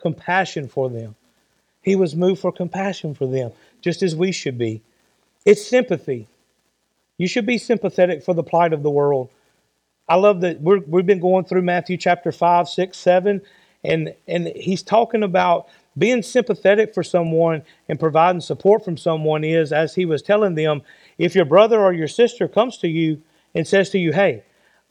Compassion 0.00 0.68
for 0.68 0.90
them. 0.90 1.14
He 1.86 1.94
was 1.94 2.16
moved 2.16 2.40
for 2.40 2.50
compassion 2.50 3.14
for 3.14 3.28
them, 3.28 3.52
just 3.80 4.02
as 4.02 4.16
we 4.16 4.32
should 4.32 4.58
be. 4.58 4.82
It's 5.44 5.64
sympathy. 5.64 6.26
You 7.16 7.28
should 7.28 7.46
be 7.46 7.58
sympathetic 7.58 8.24
for 8.24 8.34
the 8.34 8.42
plight 8.42 8.72
of 8.72 8.82
the 8.82 8.90
world. 8.90 9.30
I 10.08 10.16
love 10.16 10.40
that 10.40 10.60
we 10.60 10.98
have 10.98 11.06
been 11.06 11.20
going 11.20 11.44
through 11.44 11.62
Matthew 11.62 11.96
chapter 11.96 12.32
5, 12.32 12.68
6, 12.68 12.98
7, 12.98 13.40
and, 13.84 14.14
and 14.26 14.48
he's 14.48 14.82
talking 14.82 15.22
about 15.22 15.68
being 15.96 16.24
sympathetic 16.24 16.92
for 16.92 17.04
someone 17.04 17.62
and 17.88 18.00
providing 18.00 18.40
support 18.40 18.84
from 18.84 18.96
someone 18.96 19.44
is, 19.44 19.72
as 19.72 19.94
he 19.94 20.04
was 20.04 20.22
telling 20.22 20.56
them, 20.56 20.82
if 21.18 21.36
your 21.36 21.44
brother 21.44 21.80
or 21.80 21.92
your 21.92 22.08
sister 22.08 22.48
comes 22.48 22.78
to 22.78 22.88
you 22.88 23.22
and 23.54 23.66
says 23.66 23.90
to 23.90 23.98
you, 23.98 24.12
Hey, 24.12 24.42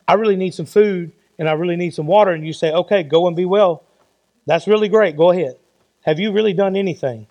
I 0.07 0.13
really 0.13 0.37
need 0.37 0.53
some 0.53 0.65
food 0.65 1.11
and 1.37 1.49
I 1.49 1.51
really 1.53 1.75
need 1.75 1.93
some 1.93 2.07
water, 2.07 2.31
and 2.31 2.47
you 2.47 2.53
say, 2.53 2.71
Okay, 2.71 3.03
go 3.03 3.27
and 3.27 3.35
be 3.35 3.43
well, 3.43 3.83
that's 4.45 4.65
really 4.65 4.87
great. 4.87 5.17
Go 5.17 5.31
ahead. 5.31 5.57
Have 6.05 6.19
you 6.19 6.31
really 6.31 6.53
done 6.53 6.75
anything? 6.75 7.25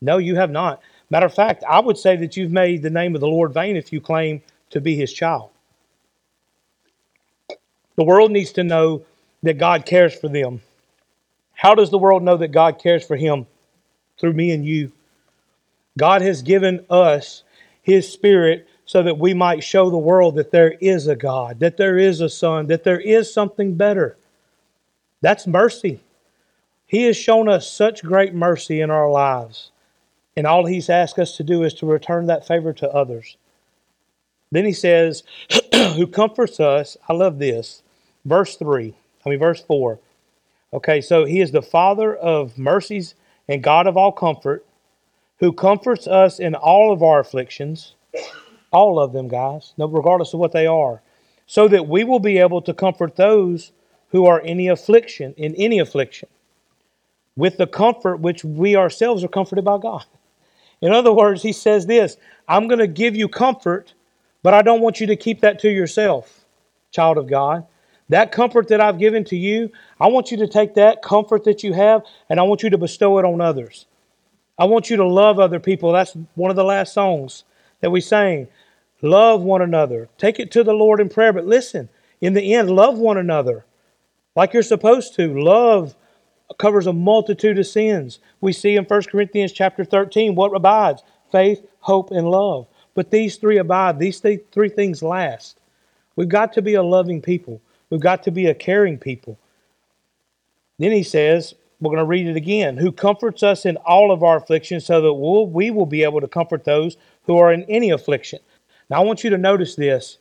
No, 0.00 0.16
you 0.16 0.36
have 0.36 0.50
not. 0.50 0.80
Matter 1.10 1.26
of 1.26 1.34
fact, 1.34 1.62
I 1.68 1.78
would 1.78 1.98
say 1.98 2.16
that 2.16 2.36
you've 2.36 2.50
made 2.50 2.82
the 2.82 2.90
name 2.90 3.14
of 3.14 3.20
the 3.20 3.28
Lord 3.28 3.52
vain 3.52 3.76
if 3.76 3.92
you 3.92 4.00
claim 4.00 4.40
to 4.70 4.80
be 4.80 4.96
his 4.96 5.12
child. 5.12 5.50
The 7.96 8.04
world 8.04 8.30
needs 8.30 8.52
to 8.52 8.64
know 8.64 9.04
that 9.42 9.58
God 9.58 9.84
cares 9.84 10.14
for 10.14 10.28
them. 10.28 10.62
How 11.52 11.74
does 11.74 11.90
the 11.90 11.98
world 11.98 12.22
know 12.22 12.38
that 12.38 12.48
God 12.48 12.78
cares 12.78 13.06
for 13.06 13.16
him? 13.16 13.46
Through 14.18 14.32
me 14.32 14.52
and 14.52 14.64
you. 14.64 14.92
God 15.98 16.22
has 16.22 16.40
given 16.40 16.84
us 16.88 17.42
his 17.82 18.10
spirit 18.10 18.66
so 18.86 19.02
that 19.02 19.18
we 19.18 19.34
might 19.34 19.62
show 19.62 19.90
the 19.90 19.98
world 19.98 20.36
that 20.36 20.50
there 20.50 20.72
is 20.80 21.06
a 21.06 21.16
God, 21.16 21.60
that 21.60 21.76
there 21.76 21.98
is 21.98 22.20
a 22.20 22.28
Son, 22.30 22.68
that 22.68 22.84
there 22.84 23.00
is 23.00 23.32
something 23.32 23.74
better. 23.74 24.16
That's 25.20 25.46
mercy. 25.46 26.00
He 26.94 27.02
has 27.06 27.16
shown 27.16 27.48
us 27.48 27.68
such 27.68 28.04
great 28.04 28.34
mercy 28.34 28.80
in 28.80 28.88
our 28.88 29.10
lives. 29.10 29.72
And 30.36 30.46
all 30.46 30.66
he's 30.66 30.88
asked 30.88 31.18
us 31.18 31.36
to 31.36 31.42
do 31.42 31.64
is 31.64 31.74
to 31.74 31.86
return 31.86 32.26
that 32.26 32.46
favor 32.46 32.72
to 32.72 32.88
others. 32.88 33.36
Then 34.52 34.64
he 34.64 34.72
says, 34.72 35.24
Who 35.74 36.06
comforts 36.06 36.60
us. 36.60 36.96
I 37.08 37.14
love 37.14 37.40
this. 37.40 37.82
Verse 38.24 38.54
3, 38.54 38.94
I 39.26 39.28
mean, 39.28 39.40
verse 39.40 39.60
4. 39.60 39.98
Okay, 40.72 41.00
so 41.00 41.24
he 41.24 41.40
is 41.40 41.50
the 41.50 41.62
Father 41.62 42.14
of 42.14 42.56
mercies 42.56 43.16
and 43.48 43.60
God 43.60 43.88
of 43.88 43.96
all 43.96 44.12
comfort, 44.12 44.64
who 45.40 45.52
comforts 45.52 46.06
us 46.06 46.38
in 46.38 46.54
all 46.54 46.92
of 46.92 47.02
our 47.02 47.18
afflictions, 47.18 47.96
all 48.70 49.00
of 49.00 49.12
them, 49.12 49.26
guys, 49.26 49.72
regardless 49.76 50.32
of 50.32 50.38
what 50.38 50.52
they 50.52 50.68
are, 50.68 51.02
so 51.48 51.66
that 51.66 51.88
we 51.88 52.04
will 52.04 52.20
be 52.20 52.38
able 52.38 52.62
to 52.62 52.72
comfort 52.72 53.16
those 53.16 53.72
who 54.10 54.26
are 54.26 54.38
in 54.38 54.50
any 54.50 54.68
affliction, 54.68 55.34
in 55.36 55.56
any 55.56 55.80
affliction, 55.80 56.28
with 57.36 57.56
the 57.56 57.66
comfort 57.66 58.20
which 58.20 58.44
we 58.44 58.76
ourselves 58.76 59.24
are 59.24 59.28
comforted 59.28 59.64
by 59.64 59.78
God. 59.78 60.04
In 60.80 60.92
other 60.92 61.12
words, 61.12 61.42
he 61.42 61.52
says 61.52 61.86
this 61.86 62.16
I'm 62.48 62.68
going 62.68 62.78
to 62.78 62.86
give 62.86 63.16
you 63.16 63.28
comfort, 63.28 63.94
but 64.42 64.54
I 64.54 64.62
don't 64.62 64.80
want 64.80 65.00
you 65.00 65.06
to 65.08 65.16
keep 65.16 65.40
that 65.40 65.58
to 65.60 65.70
yourself, 65.70 66.44
child 66.90 67.18
of 67.18 67.26
God. 67.26 67.66
That 68.10 68.32
comfort 68.32 68.68
that 68.68 68.82
I've 68.82 68.98
given 68.98 69.24
to 69.24 69.36
you, 69.36 69.72
I 69.98 70.08
want 70.08 70.30
you 70.30 70.36
to 70.38 70.46
take 70.46 70.74
that 70.74 71.00
comfort 71.00 71.44
that 71.44 71.64
you 71.64 71.72
have 71.72 72.02
and 72.28 72.38
I 72.38 72.42
want 72.42 72.62
you 72.62 72.70
to 72.70 72.78
bestow 72.78 73.18
it 73.18 73.24
on 73.24 73.40
others. 73.40 73.86
I 74.58 74.66
want 74.66 74.90
you 74.90 74.96
to 74.98 75.06
love 75.06 75.38
other 75.38 75.58
people. 75.58 75.92
That's 75.92 76.14
one 76.34 76.50
of 76.50 76.56
the 76.56 76.64
last 76.64 76.92
songs 76.92 77.44
that 77.80 77.90
we 77.90 78.00
sang. 78.00 78.48
Love 79.00 79.42
one 79.42 79.62
another. 79.62 80.08
Take 80.18 80.38
it 80.38 80.50
to 80.52 80.62
the 80.62 80.74
Lord 80.74 81.00
in 81.00 81.08
prayer. 81.08 81.32
But 81.32 81.46
listen, 81.46 81.88
in 82.20 82.34
the 82.34 82.54
end, 82.54 82.70
love 82.70 82.98
one 82.98 83.18
another 83.18 83.64
like 84.36 84.52
you're 84.52 84.62
supposed 84.62 85.14
to. 85.16 85.40
Love 85.40 85.96
covers 86.58 86.86
a 86.86 86.92
multitude 86.92 87.58
of 87.58 87.66
sins. 87.66 88.18
We 88.40 88.52
see 88.52 88.76
in 88.76 88.84
1 88.84 89.02
Corinthians 89.04 89.52
chapter 89.52 89.84
13 89.84 90.34
what 90.34 90.54
abides 90.54 91.02
faith, 91.32 91.66
hope, 91.80 92.10
and 92.10 92.28
love. 92.28 92.66
But 92.94 93.10
these 93.10 93.36
three 93.36 93.58
abide, 93.58 93.98
these 93.98 94.20
three 94.20 94.68
things 94.68 95.02
last. 95.02 95.58
We've 96.16 96.28
got 96.28 96.52
to 96.52 96.62
be 96.62 96.74
a 96.74 96.82
loving 96.82 97.20
people, 97.20 97.60
we've 97.90 98.00
got 98.00 98.22
to 98.24 98.30
be 98.30 98.46
a 98.46 98.54
caring 98.54 98.98
people. 98.98 99.38
Then 100.78 100.92
he 100.92 101.02
says, 101.02 101.54
we're 101.80 101.90
going 101.90 101.98
to 101.98 102.04
read 102.04 102.26
it 102.26 102.36
again, 102.36 102.76
who 102.76 102.92
comforts 102.92 103.42
us 103.42 103.66
in 103.66 103.76
all 103.78 104.10
of 104.10 104.22
our 104.22 104.36
afflictions 104.36 104.86
so 104.86 105.00
that 105.00 105.12
we'll, 105.12 105.46
we 105.46 105.70
will 105.70 105.86
be 105.86 106.02
able 106.02 106.20
to 106.20 106.28
comfort 106.28 106.64
those 106.64 106.96
who 107.24 107.36
are 107.36 107.52
in 107.52 107.64
any 107.64 107.90
affliction. 107.90 108.40
Now, 108.88 109.00
I 109.00 109.04
want 109.04 109.24
you 109.24 109.30
to 109.30 109.38
notice 109.38 109.74
this 109.74 110.18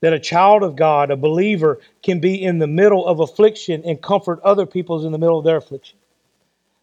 that 0.00 0.12
a 0.12 0.18
child 0.18 0.62
of 0.62 0.76
God, 0.76 1.10
a 1.10 1.16
believer, 1.16 1.80
can 2.02 2.20
be 2.20 2.42
in 2.42 2.58
the 2.58 2.66
middle 2.66 3.06
of 3.06 3.20
affliction 3.20 3.82
and 3.84 4.00
comfort 4.02 4.40
other 4.42 4.66
people's 4.66 5.04
in 5.04 5.12
the 5.12 5.18
middle 5.18 5.38
of 5.38 5.44
their 5.44 5.56
affliction. 5.58 5.98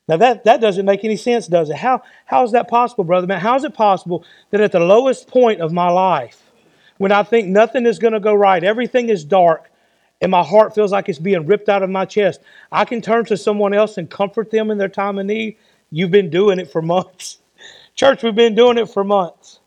Now 0.07 0.17
that, 0.17 0.45
that 0.45 0.61
doesn't 0.61 0.85
make 0.85 1.03
any 1.03 1.17
sense, 1.17 1.47
does 1.47 1.69
it? 1.69 1.75
How, 1.75 2.01
how 2.25 2.43
is 2.43 2.51
that 2.53 2.69
possible, 2.69 3.03
brother 3.03 3.27
man? 3.27 3.41
How 3.41 3.55
is 3.55 3.63
it 3.63 3.73
possible 3.73 4.23
that 4.51 4.61
at 4.61 4.71
the 4.71 4.79
lowest 4.79 5.27
point 5.27 5.59
of 5.59 5.73
my 5.73 5.89
life, 5.89 6.41
when 6.97 7.11
I 7.11 7.23
think 7.23 7.47
nothing 7.47 7.85
is 7.85 7.99
going 7.99 8.13
to 8.13 8.19
go 8.19 8.33
right, 8.33 8.63
everything 8.63 9.09
is 9.09 9.25
dark, 9.25 9.69
and 10.21 10.31
my 10.31 10.43
heart 10.43 10.73
feels 10.73 10.91
like 10.91 11.09
it's 11.09 11.19
being 11.19 11.45
ripped 11.45 11.69
out 11.69 11.83
of 11.83 11.89
my 11.89 12.05
chest, 12.05 12.39
I 12.71 12.85
can 12.85 13.01
turn 13.01 13.25
to 13.25 13.37
someone 13.37 13.73
else 13.73 13.97
and 13.97 14.09
comfort 14.09 14.49
them 14.49 14.71
in 14.71 14.77
their 14.77 14.89
time 14.89 15.19
of 15.19 15.25
need? 15.25 15.57
You've 15.91 16.11
been 16.11 16.29
doing 16.29 16.59
it 16.59 16.71
for 16.71 16.81
months. 16.81 17.39
Church, 17.95 18.23
we've 18.23 18.35
been 18.35 18.55
doing 18.55 18.77
it 18.77 18.89
for 18.89 19.03
months. 19.03 19.59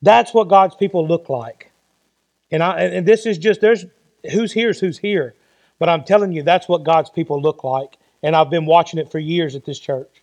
That's 0.00 0.32
what 0.32 0.48
God's 0.48 0.76
people 0.76 1.06
look 1.06 1.28
like. 1.28 1.72
And 2.54 2.62
I 2.62 2.82
and 2.82 3.04
this 3.04 3.26
is 3.26 3.36
just 3.36 3.60
there's 3.60 3.84
who's 4.30 4.52
here 4.52 4.70
is 4.70 4.78
who's 4.78 4.98
here. 4.98 5.34
But 5.80 5.88
I'm 5.88 6.04
telling 6.04 6.30
you, 6.30 6.44
that's 6.44 6.68
what 6.68 6.84
God's 6.84 7.10
people 7.10 7.42
look 7.42 7.64
like. 7.64 7.98
And 8.22 8.36
I've 8.36 8.48
been 8.48 8.64
watching 8.64 9.00
it 9.00 9.10
for 9.10 9.18
years 9.18 9.56
at 9.56 9.64
this 9.64 9.80
church. 9.80 10.22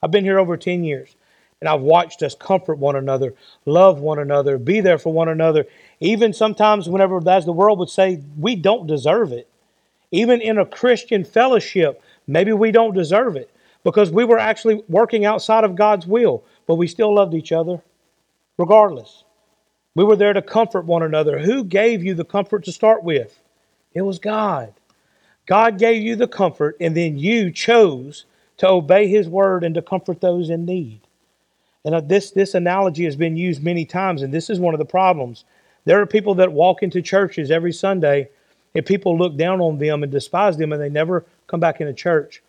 I've 0.00 0.12
been 0.12 0.22
here 0.22 0.38
over 0.38 0.56
10 0.56 0.84
years. 0.84 1.16
And 1.60 1.68
I've 1.68 1.80
watched 1.80 2.22
us 2.22 2.36
comfort 2.36 2.78
one 2.78 2.94
another, 2.94 3.34
love 3.66 3.98
one 3.98 4.20
another, 4.20 4.58
be 4.58 4.80
there 4.80 4.96
for 4.96 5.12
one 5.12 5.28
another. 5.28 5.66
Even 5.98 6.32
sometimes, 6.32 6.88
whenever, 6.88 7.20
as 7.28 7.46
the 7.46 7.52
world 7.52 7.80
would 7.80 7.90
say, 7.90 8.22
we 8.38 8.54
don't 8.54 8.86
deserve 8.86 9.32
it. 9.32 9.48
Even 10.12 10.40
in 10.40 10.58
a 10.58 10.66
Christian 10.66 11.24
fellowship, 11.24 12.00
maybe 12.28 12.52
we 12.52 12.70
don't 12.70 12.94
deserve 12.94 13.34
it 13.34 13.50
because 13.82 14.08
we 14.10 14.24
were 14.24 14.38
actually 14.38 14.84
working 14.88 15.24
outside 15.24 15.64
of 15.64 15.74
God's 15.74 16.06
will, 16.06 16.44
but 16.68 16.76
we 16.76 16.86
still 16.86 17.12
loved 17.12 17.34
each 17.34 17.50
other 17.50 17.82
regardless. 18.56 19.24
We 19.94 20.04
were 20.04 20.16
there 20.16 20.32
to 20.32 20.42
comfort 20.42 20.86
one 20.86 21.02
another. 21.02 21.38
Who 21.38 21.64
gave 21.64 22.02
you 22.02 22.14
the 22.14 22.24
comfort 22.24 22.64
to 22.64 22.72
start 22.72 23.04
with? 23.04 23.38
It 23.92 24.02
was 24.02 24.18
God. 24.18 24.72
God 25.46 25.78
gave 25.78 26.02
you 26.02 26.16
the 26.16 26.28
comfort, 26.28 26.76
and 26.80 26.96
then 26.96 27.18
you 27.18 27.50
chose 27.50 28.24
to 28.56 28.68
obey 28.68 29.08
His 29.08 29.28
word 29.28 29.64
and 29.64 29.74
to 29.74 29.82
comfort 29.82 30.20
those 30.20 30.48
in 30.48 30.64
need. 30.64 31.00
And 31.84 31.94
uh, 31.94 32.00
this, 32.00 32.30
this 32.30 32.54
analogy 32.54 33.04
has 33.04 33.16
been 33.16 33.36
used 33.36 33.62
many 33.62 33.84
times, 33.84 34.22
and 34.22 34.32
this 34.32 34.48
is 34.48 34.60
one 34.60 34.72
of 34.72 34.78
the 34.78 34.86
problems. 34.86 35.44
There 35.84 36.00
are 36.00 36.06
people 36.06 36.34
that 36.36 36.52
walk 36.52 36.82
into 36.82 37.02
churches 37.02 37.50
every 37.50 37.72
Sunday, 37.72 38.30
and 38.74 38.86
people 38.86 39.18
look 39.18 39.36
down 39.36 39.60
on 39.60 39.78
them 39.78 40.02
and 40.02 40.12
despise 40.12 40.56
them, 40.56 40.72
and 40.72 40.80
they 40.80 40.88
never 40.88 41.26
come 41.48 41.60
back 41.60 41.80
into 41.80 41.92
church. 41.92 42.42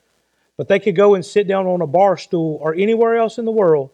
But 0.55 0.67
they 0.67 0.79
could 0.79 0.95
go 0.95 1.15
and 1.15 1.25
sit 1.25 1.47
down 1.47 1.65
on 1.65 1.81
a 1.81 1.87
bar 1.87 2.15
stool 2.15 2.59
or 2.61 2.75
anywhere 2.75 3.17
else 3.17 3.37
in 3.37 3.45
the 3.45 3.51
world, 3.51 3.89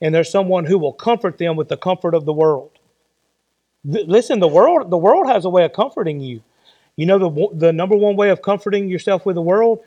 and 0.00 0.14
there's 0.14 0.30
someone 0.30 0.66
who 0.66 0.78
will 0.78 0.92
comfort 0.92 1.38
them 1.38 1.56
with 1.56 1.68
the 1.68 1.76
comfort 1.76 2.14
of 2.14 2.24
the 2.24 2.32
world. 2.32 2.72
Listen, 3.84 4.38
the 4.40 4.48
world 4.48 4.90
the 4.90 4.96
world 4.98 5.26
has 5.28 5.44
a 5.44 5.50
way 5.50 5.64
of 5.64 5.72
comforting 5.72 6.20
you. 6.20 6.42
You 6.96 7.06
know 7.06 7.18
the 7.18 7.48
the 7.54 7.72
number 7.72 7.96
one 7.96 8.16
way 8.16 8.30
of 8.30 8.42
comforting 8.42 8.88
yourself 8.88 9.26
with 9.26 9.34
the 9.34 9.42
world 9.42 9.80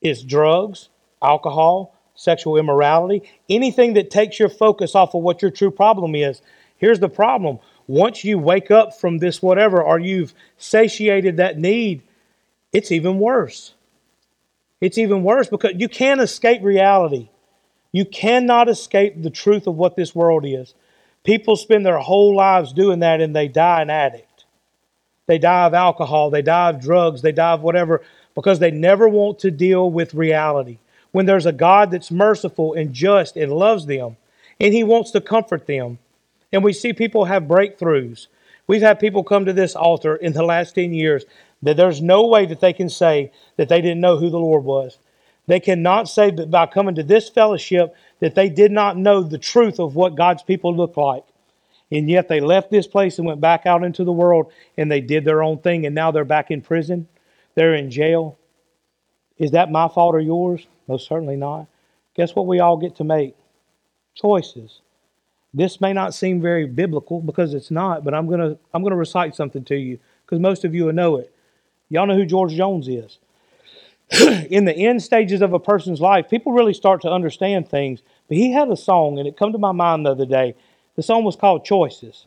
is 0.00 0.22
drugs, 0.22 0.90
alcohol, 1.22 1.94
sexual 2.14 2.56
immorality, 2.56 3.28
anything 3.48 3.94
that 3.94 4.10
takes 4.10 4.38
your 4.38 4.48
focus 4.48 4.94
off 4.94 5.14
of 5.14 5.22
what 5.22 5.42
your 5.42 5.50
true 5.50 5.70
problem 5.70 6.14
is. 6.14 6.40
Here's 6.76 7.00
the 7.00 7.08
problem. 7.08 7.58
Once 7.88 8.24
you 8.24 8.38
wake 8.38 8.70
up 8.70 8.98
from 8.98 9.18
this 9.18 9.42
whatever 9.42 9.82
or 9.82 9.98
you've 9.98 10.34
satiated 10.58 11.36
that 11.38 11.58
need, 11.58 12.02
it's 12.72 12.92
even 12.92 13.18
worse. 13.18 13.74
It's 14.80 14.98
even 14.98 15.22
worse 15.22 15.48
because 15.48 15.72
you 15.76 15.88
can't 15.88 16.20
escape 16.20 16.62
reality. 16.62 17.30
You 17.92 18.04
cannot 18.04 18.68
escape 18.68 19.22
the 19.22 19.30
truth 19.30 19.66
of 19.66 19.76
what 19.76 19.96
this 19.96 20.14
world 20.14 20.44
is. 20.44 20.74
People 21.26 21.56
spend 21.56 21.84
their 21.84 21.98
whole 21.98 22.36
lives 22.36 22.72
doing 22.72 23.00
that 23.00 23.20
and 23.20 23.34
they 23.34 23.48
die 23.48 23.82
an 23.82 23.90
addict. 23.90 24.44
They 25.26 25.38
die 25.38 25.64
of 25.64 25.74
alcohol, 25.74 26.30
they 26.30 26.40
die 26.40 26.70
of 26.70 26.80
drugs, 26.80 27.20
they 27.20 27.32
die 27.32 27.52
of 27.52 27.62
whatever 27.62 28.00
because 28.36 28.60
they 28.60 28.70
never 28.70 29.08
want 29.08 29.40
to 29.40 29.50
deal 29.50 29.90
with 29.90 30.14
reality. 30.14 30.78
When 31.10 31.26
there's 31.26 31.46
a 31.46 31.52
God 31.52 31.90
that's 31.90 32.12
merciful 32.12 32.74
and 32.74 32.92
just 32.92 33.36
and 33.36 33.52
loves 33.52 33.86
them 33.86 34.16
and 34.60 34.72
He 34.72 34.84
wants 34.84 35.10
to 35.10 35.20
comfort 35.20 35.66
them. 35.66 35.98
And 36.52 36.62
we 36.62 36.72
see 36.72 36.92
people 36.92 37.24
have 37.24 37.42
breakthroughs. 37.42 38.28
We've 38.68 38.82
had 38.82 39.00
people 39.00 39.24
come 39.24 39.44
to 39.46 39.52
this 39.52 39.74
altar 39.74 40.14
in 40.14 40.32
the 40.32 40.44
last 40.44 40.76
10 40.76 40.94
years 40.94 41.24
that 41.60 41.76
there's 41.76 42.00
no 42.00 42.24
way 42.24 42.46
that 42.46 42.60
they 42.60 42.72
can 42.72 42.88
say 42.88 43.32
that 43.56 43.68
they 43.68 43.80
didn't 43.80 44.00
know 44.00 44.16
who 44.16 44.30
the 44.30 44.38
Lord 44.38 44.62
was. 44.62 44.98
They 45.48 45.58
cannot 45.58 46.08
say 46.08 46.30
that 46.30 46.52
by 46.52 46.66
coming 46.66 46.94
to 46.94 47.02
this 47.02 47.28
fellowship 47.28 47.96
that 48.20 48.34
they 48.34 48.48
did 48.48 48.72
not 48.72 48.96
know 48.96 49.22
the 49.22 49.38
truth 49.38 49.78
of 49.78 49.94
what 49.94 50.14
God's 50.16 50.42
people 50.42 50.74
look 50.74 50.96
like. 50.96 51.24
And 51.90 52.10
yet 52.10 52.28
they 52.28 52.40
left 52.40 52.70
this 52.70 52.86
place 52.86 53.18
and 53.18 53.26
went 53.26 53.40
back 53.40 53.66
out 53.66 53.84
into 53.84 54.04
the 54.04 54.12
world 54.12 54.52
and 54.76 54.90
they 54.90 55.00
did 55.00 55.24
their 55.24 55.42
own 55.42 55.58
thing 55.58 55.86
and 55.86 55.94
now 55.94 56.10
they're 56.10 56.24
back 56.24 56.50
in 56.50 56.60
prison. 56.60 57.06
They're 57.54 57.74
in 57.74 57.90
jail. 57.90 58.38
Is 59.38 59.52
that 59.52 59.70
my 59.70 59.88
fault 59.88 60.14
or 60.14 60.20
yours? 60.20 60.66
Most 60.88 61.06
certainly 61.06 61.36
not. 61.36 61.66
Guess 62.14 62.34
what 62.34 62.46
we 62.46 62.58
all 62.60 62.76
get 62.76 62.96
to 62.96 63.04
make? 63.04 63.36
Choices. 64.14 64.80
This 65.52 65.80
may 65.80 65.92
not 65.92 66.14
seem 66.14 66.40
very 66.40 66.66
biblical 66.66 67.20
because 67.20 67.54
it's 67.54 67.70
not, 67.70 68.04
but 68.04 68.14
I'm 68.14 68.26
going 68.26 68.40
to 68.40 68.58
I'm 68.74 68.82
going 68.82 68.90
to 68.92 68.96
recite 68.96 69.34
something 69.34 69.64
to 69.64 69.76
you 69.76 69.98
because 70.24 70.40
most 70.40 70.64
of 70.64 70.74
you 70.74 70.86
will 70.86 70.92
know 70.92 71.16
it. 71.16 71.32
Y'all 71.88 72.06
know 72.06 72.16
who 72.16 72.26
George 72.26 72.52
Jones 72.54 72.88
is. 72.88 73.18
in 74.50 74.64
the 74.64 74.74
end 74.74 75.02
stages 75.02 75.42
of 75.42 75.52
a 75.52 75.58
person's 75.58 76.00
life, 76.00 76.30
people 76.30 76.52
really 76.52 76.74
start 76.74 77.00
to 77.02 77.10
understand 77.10 77.68
things. 77.68 78.02
But 78.28 78.36
he 78.36 78.52
had 78.52 78.68
a 78.68 78.76
song, 78.76 79.18
and 79.18 79.26
it 79.26 79.36
come 79.36 79.52
to 79.52 79.58
my 79.58 79.72
mind 79.72 80.06
the 80.06 80.10
other 80.10 80.26
day. 80.26 80.54
The 80.94 81.02
song 81.02 81.24
was 81.24 81.36
called 81.36 81.64
Choices. 81.64 82.26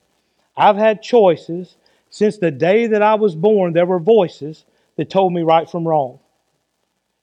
I've 0.58 0.76
had 0.76 1.02
choices 1.02 1.78
since 2.10 2.38
the 2.38 2.52
day 2.52 2.88
that 2.88 3.02
I 3.02 3.16
was 3.16 3.36
born. 3.36 3.74
There 3.74 3.86
were 3.86 4.00
voices 4.00 4.66
that 4.98 5.10
told 5.10 5.34
me 5.34 5.42
right 5.42 5.70
from 5.70 5.88
wrong. 5.88 6.20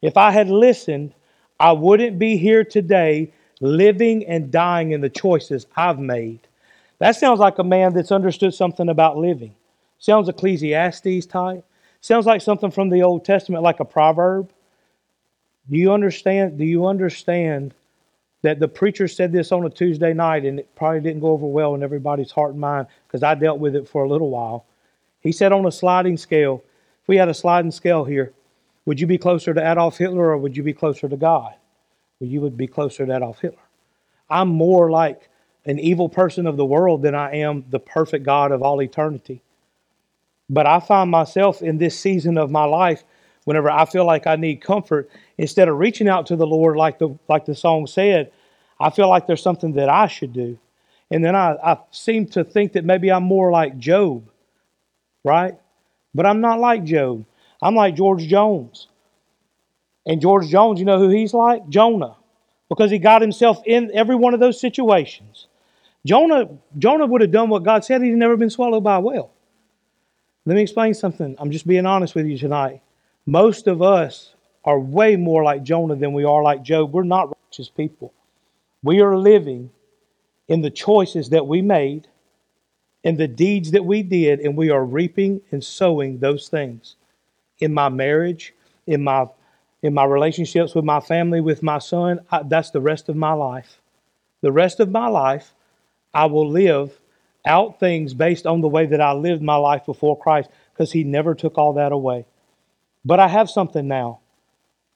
If 0.01 0.17
I 0.17 0.31
had 0.31 0.49
listened, 0.49 1.13
I 1.61 1.73
wouldn't 1.73 2.19
be 2.19 2.37
here 2.37 2.65
today 2.65 3.33
living 3.61 4.27
and 4.27 4.51
dying 4.51 4.93
in 4.93 5.01
the 5.01 5.11
choices 5.11 5.67
I've 5.77 5.99
made. 5.99 6.41
That 6.99 7.17
sounds 7.17 7.41
like 7.41 7.59
a 7.59 7.65
man 7.65 7.93
that's 7.93 8.13
understood 8.13 8.55
something 8.55 8.89
about 8.89 9.19
living. 9.19 9.55
Sounds 9.99 10.29
Ecclesiastes 10.29 11.27
type. 11.27 11.65
Sounds 12.07 12.25
like 12.25 12.41
something 12.41 12.71
from 12.71 12.89
the 12.89 13.03
Old 13.03 13.25
Testament, 13.25 13.65
like 13.65 13.81
a 13.81 13.85
proverb. 13.85 14.53
Do 15.69 15.77
you 15.77 15.93
understand? 15.93 16.57
Do 16.57 16.65
you 16.65 16.87
understand 16.87 17.75
that 18.43 18.61
the 18.61 18.69
preacher 18.69 19.09
said 19.09 19.33
this 19.33 19.51
on 19.51 19.67
a 19.67 19.71
Tuesday 19.71 20.15
night 20.15 20.45
and 20.45 20.61
it 20.61 20.73
probably 20.77 21.01
didn't 21.01 21.21
go 21.21 21.33
over 21.33 21.49
well 21.49 21.75
in 21.75 21.83
everybody's 21.83 22.31
heart 22.31 22.53
and 22.53 22.61
mind 22.61 22.87
because 23.09 23.25
I 23.25 23.35
dealt 23.35 23.59
with 23.59 23.75
it 23.75 23.89
for 23.89 24.05
a 24.05 24.09
little 24.09 24.31
while. 24.31 24.67
He 25.19 25.33
said 25.33 25.51
on 25.51 25.67
a 25.67 25.73
sliding 25.73 26.17
scale, 26.17 26.63
if 27.03 27.09
we 27.09 27.17
had 27.17 27.29
a 27.29 27.35
sliding 27.35 27.73
scale 27.73 28.05
here, 28.05 28.33
would 28.85 29.01
you 29.01 29.09
be 29.09 29.19
closer 29.19 29.53
to 29.53 29.73
Adolf 29.73 29.99
Hitler 29.99 30.27
or 30.27 30.39
would 30.39 30.57
you 30.57 30.63
be 30.63 30.73
closer 30.73 31.09
to 31.09 31.17
God? 31.17 31.55
Well, 32.21 32.31
you 32.31 32.41
would 32.41 32.57
be 32.57 32.69
closer 32.69 33.05
to 33.05 33.17
Adolf 33.17 33.41
Hitler. 33.41 33.59
I'm 34.31 34.47
more 34.47 34.93
like 34.93 35.29
an 35.65 35.81
evil 35.81 36.09
person 36.09 36.47
of 36.47 36.57
the 36.57 36.65
world 36.65 37.03
than 37.03 37.17
I 37.17 37.35
am 37.39 37.65
the 37.69 37.81
perfect 37.81 38.25
God 38.25 38.53
of 38.53 38.63
all 38.63 38.81
eternity. 38.81 39.43
But 40.49 40.67
I 40.67 40.81
find 40.81 41.11
myself 41.11 41.63
in 41.63 41.79
this 41.79 41.99
season 41.99 42.39
of 42.39 42.51
my 42.51 42.65
life, 42.65 43.05
whenever 43.45 43.71
I 43.71 43.85
feel 43.85 44.05
like 44.05 44.27
I 44.27 44.37
need 44.37 44.61
comfort, 44.61 45.11
instead 45.39 45.69
of 45.69 45.79
reaching 45.79 46.09
out 46.09 46.27
to 46.27 46.37
the 46.37 46.47
Lord 46.47 46.77
like 46.77 46.99
the 46.99 47.17
like 47.29 47.47
the 47.47 47.55
song 47.55 47.87
said, 47.87 48.31
I 48.79 48.91
feel 48.91 49.09
like 49.09 49.27
there's 49.27 49.43
something 49.43 49.73
that 49.75 49.89
I 49.89 50.07
should 50.07 50.33
do. 50.33 50.59
And 51.11 51.25
then 51.25 51.35
I, 51.37 51.57
I 51.63 51.79
seem 51.91 52.27
to 52.29 52.45
think 52.45 52.73
that 52.73 52.85
maybe 52.85 53.11
I'm 53.11 53.23
more 53.23 53.51
like 53.51 53.79
Job, 53.79 54.29
right? 55.25 55.55
But 56.15 56.27
I'm 56.27 56.41
not 56.41 56.59
like 56.61 56.85
Job. 56.85 57.25
I'm 57.63 57.75
like 57.75 57.95
George 57.95 58.27
Jones. 58.27 58.89
And 60.07 60.21
George 60.21 60.49
Jones, 60.49 60.79
you 60.79 60.87
know 60.87 60.99
who 60.99 61.09
he's 61.09 61.35
like? 61.35 61.69
Jonah. 61.69 62.17
Because 62.69 62.91
he 62.91 62.99
got 62.99 63.23
himself 63.23 63.63
in 63.67 63.91
every 63.95 64.17
one 64.17 64.35
of 64.35 64.41
those 64.41 64.61
situations. 64.61 65.47
Jonah, 66.05 66.49
Jonah 66.79 67.07
would 67.07 67.21
have 67.21 67.31
done 67.31 67.49
what 67.49 67.65
God 67.65 67.85
said. 67.85 68.03
He'd 68.03 68.13
never 68.15 68.37
been 68.37 68.51
swallowed 68.51 68.85
by 68.85 68.97
a 68.97 69.01
whale. 69.01 69.33
Let 70.47 70.55
me 70.55 70.63
explain 70.63 70.95
something. 70.95 71.35
I'm 71.41 71.51
just 71.51 71.67
being 71.67 71.87
honest 71.87 72.15
with 72.15 72.27
you 72.27 72.39
tonight. 72.39 72.81
Most 73.27 73.67
of 73.67 73.83
us 73.83 74.35
are 74.65 74.79
way 74.79 75.17
more 75.17 75.43
like 75.43 75.65
Jonah 75.65 75.97
than 75.97 76.13
we 76.13 76.25
are 76.25 76.41
like 76.41 76.63
Job. 76.63 76.93
We're 76.93 77.03
not 77.03 77.37
righteous 77.51 77.69
people. 77.69 78.15
We 78.85 79.01
are 79.01 79.19
living 79.19 79.71
in 80.47 80.61
the 80.61 80.71
choices 80.71 81.31
that 81.31 81.49
we 81.49 81.63
made, 81.63 82.07
in 83.03 83.17
the 83.17 83.27
deeds 83.27 83.73
that 83.73 83.85
we 83.85 84.05
did, 84.05 84.39
and 84.39 84.57
we 84.57 84.71
are 84.71 84.85
reaping 84.85 85.41
and 85.51 85.63
sowing 85.65 86.19
those 86.19 86.49
things 86.49 86.95
in 87.59 87.75
my 87.75 87.89
marriage, 87.89 88.55
in 88.87 89.03
my 89.03 89.27
in 89.83 89.95
my 89.95 90.05
relationships 90.05 90.75
with 90.75 90.85
my 90.85 91.01
family, 91.01 91.41
with 91.41 91.63
my 91.63 91.79
son. 91.79 92.21
I, 92.31 92.43
that's 92.45 92.71
the 92.71 92.81
rest 92.81 93.09
of 93.09 93.17
my 93.17 93.33
life. 93.33 93.81
The 94.41 94.53
rest 94.53 94.81
of 94.81 94.91
my 94.91 95.09
life, 95.09 95.55
I 96.15 96.27
will 96.27 96.49
live 96.49 96.99
out 97.47 97.81
things 97.81 98.15
based 98.15 98.47
on 98.47 98.61
the 98.61 98.69
way 98.69 98.87
that 98.87 99.01
I 99.01 99.13
lived 99.13 99.43
my 99.43 99.57
life 99.57 99.87
before 99.87 100.19
Christ 100.19 100.51
because 100.73 100.93
He 100.93 101.05
never 101.05 101.35
took 101.35 101.57
all 101.57 101.75
that 101.75 101.93
away. 101.93 102.27
But 103.05 103.21
I 103.21 103.29
have 103.29 103.49
something 103.49 103.87
now. 103.87 104.21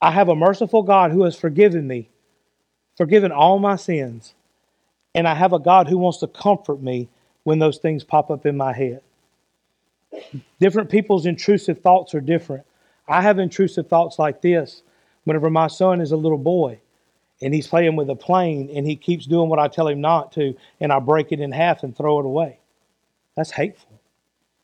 I 0.03 0.11
have 0.11 0.29
a 0.29 0.35
merciful 0.35 0.83
God 0.83 1.13
who 1.13 1.25
has 1.25 1.37
forgiven 1.37 1.87
me, 1.87 2.11
forgiven 2.97 3.33
all 3.33 3.59
my 3.59 3.77
sins. 3.77 4.35
And 5.15 5.29
I 5.29 5.35
have 5.35 5.53
a 5.53 5.59
God 5.59 5.89
who 5.89 5.99
wants 5.99 6.19
to 6.19 6.27
comfort 6.29 6.83
me 6.83 7.09
when 7.45 7.59
those 7.59 7.79
things 7.79 8.05
pop 8.05 8.31
up 8.31 8.47
in 8.47 8.57
my 8.57 8.73
head. 8.73 9.03
Different 10.61 10.91
people's 10.91 11.27
intrusive 11.27 11.81
thoughts 11.81 12.15
are 12.15 12.21
different. 12.21 12.65
I 13.09 13.23
have 13.23 13.39
intrusive 13.39 13.89
thoughts 13.89 14.19
like 14.19 14.43
this 14.43 14.83
whenever 15.25 15.51
my 15.51 15.67
son 15.67 16.01
is 16.01 16.13
a 16.13 16.17
little 16.17 16.39
boy 16.39 16.81
and 17.43 17.55
he's 17.55 17.67
playing 17.67 17.97
with 17.97 18.11
a 18.11 18.15
plane 18.15 18.71
and 18.75 18.87
he 18.87 18.97
keeps 18.97 19.27
doing 19.27 19.49
what 19.49 19.59
I 19.59 19.69
tell 19.69 19.89
him 19.89 20.01
not 20.01 20.33
to, 20.33 20.55
and 20.81 20.93
I 20.93 20.99
break 20.99 21.33
it 21.33 21.41
in 21.41 21.53
half 21.53 21.83
and 21.83 21.97
throw 21.97 22.19
it 22.21 22.27
away. 22.27 22.59
That's 23.37 23.51
hateful. 23.51 24.01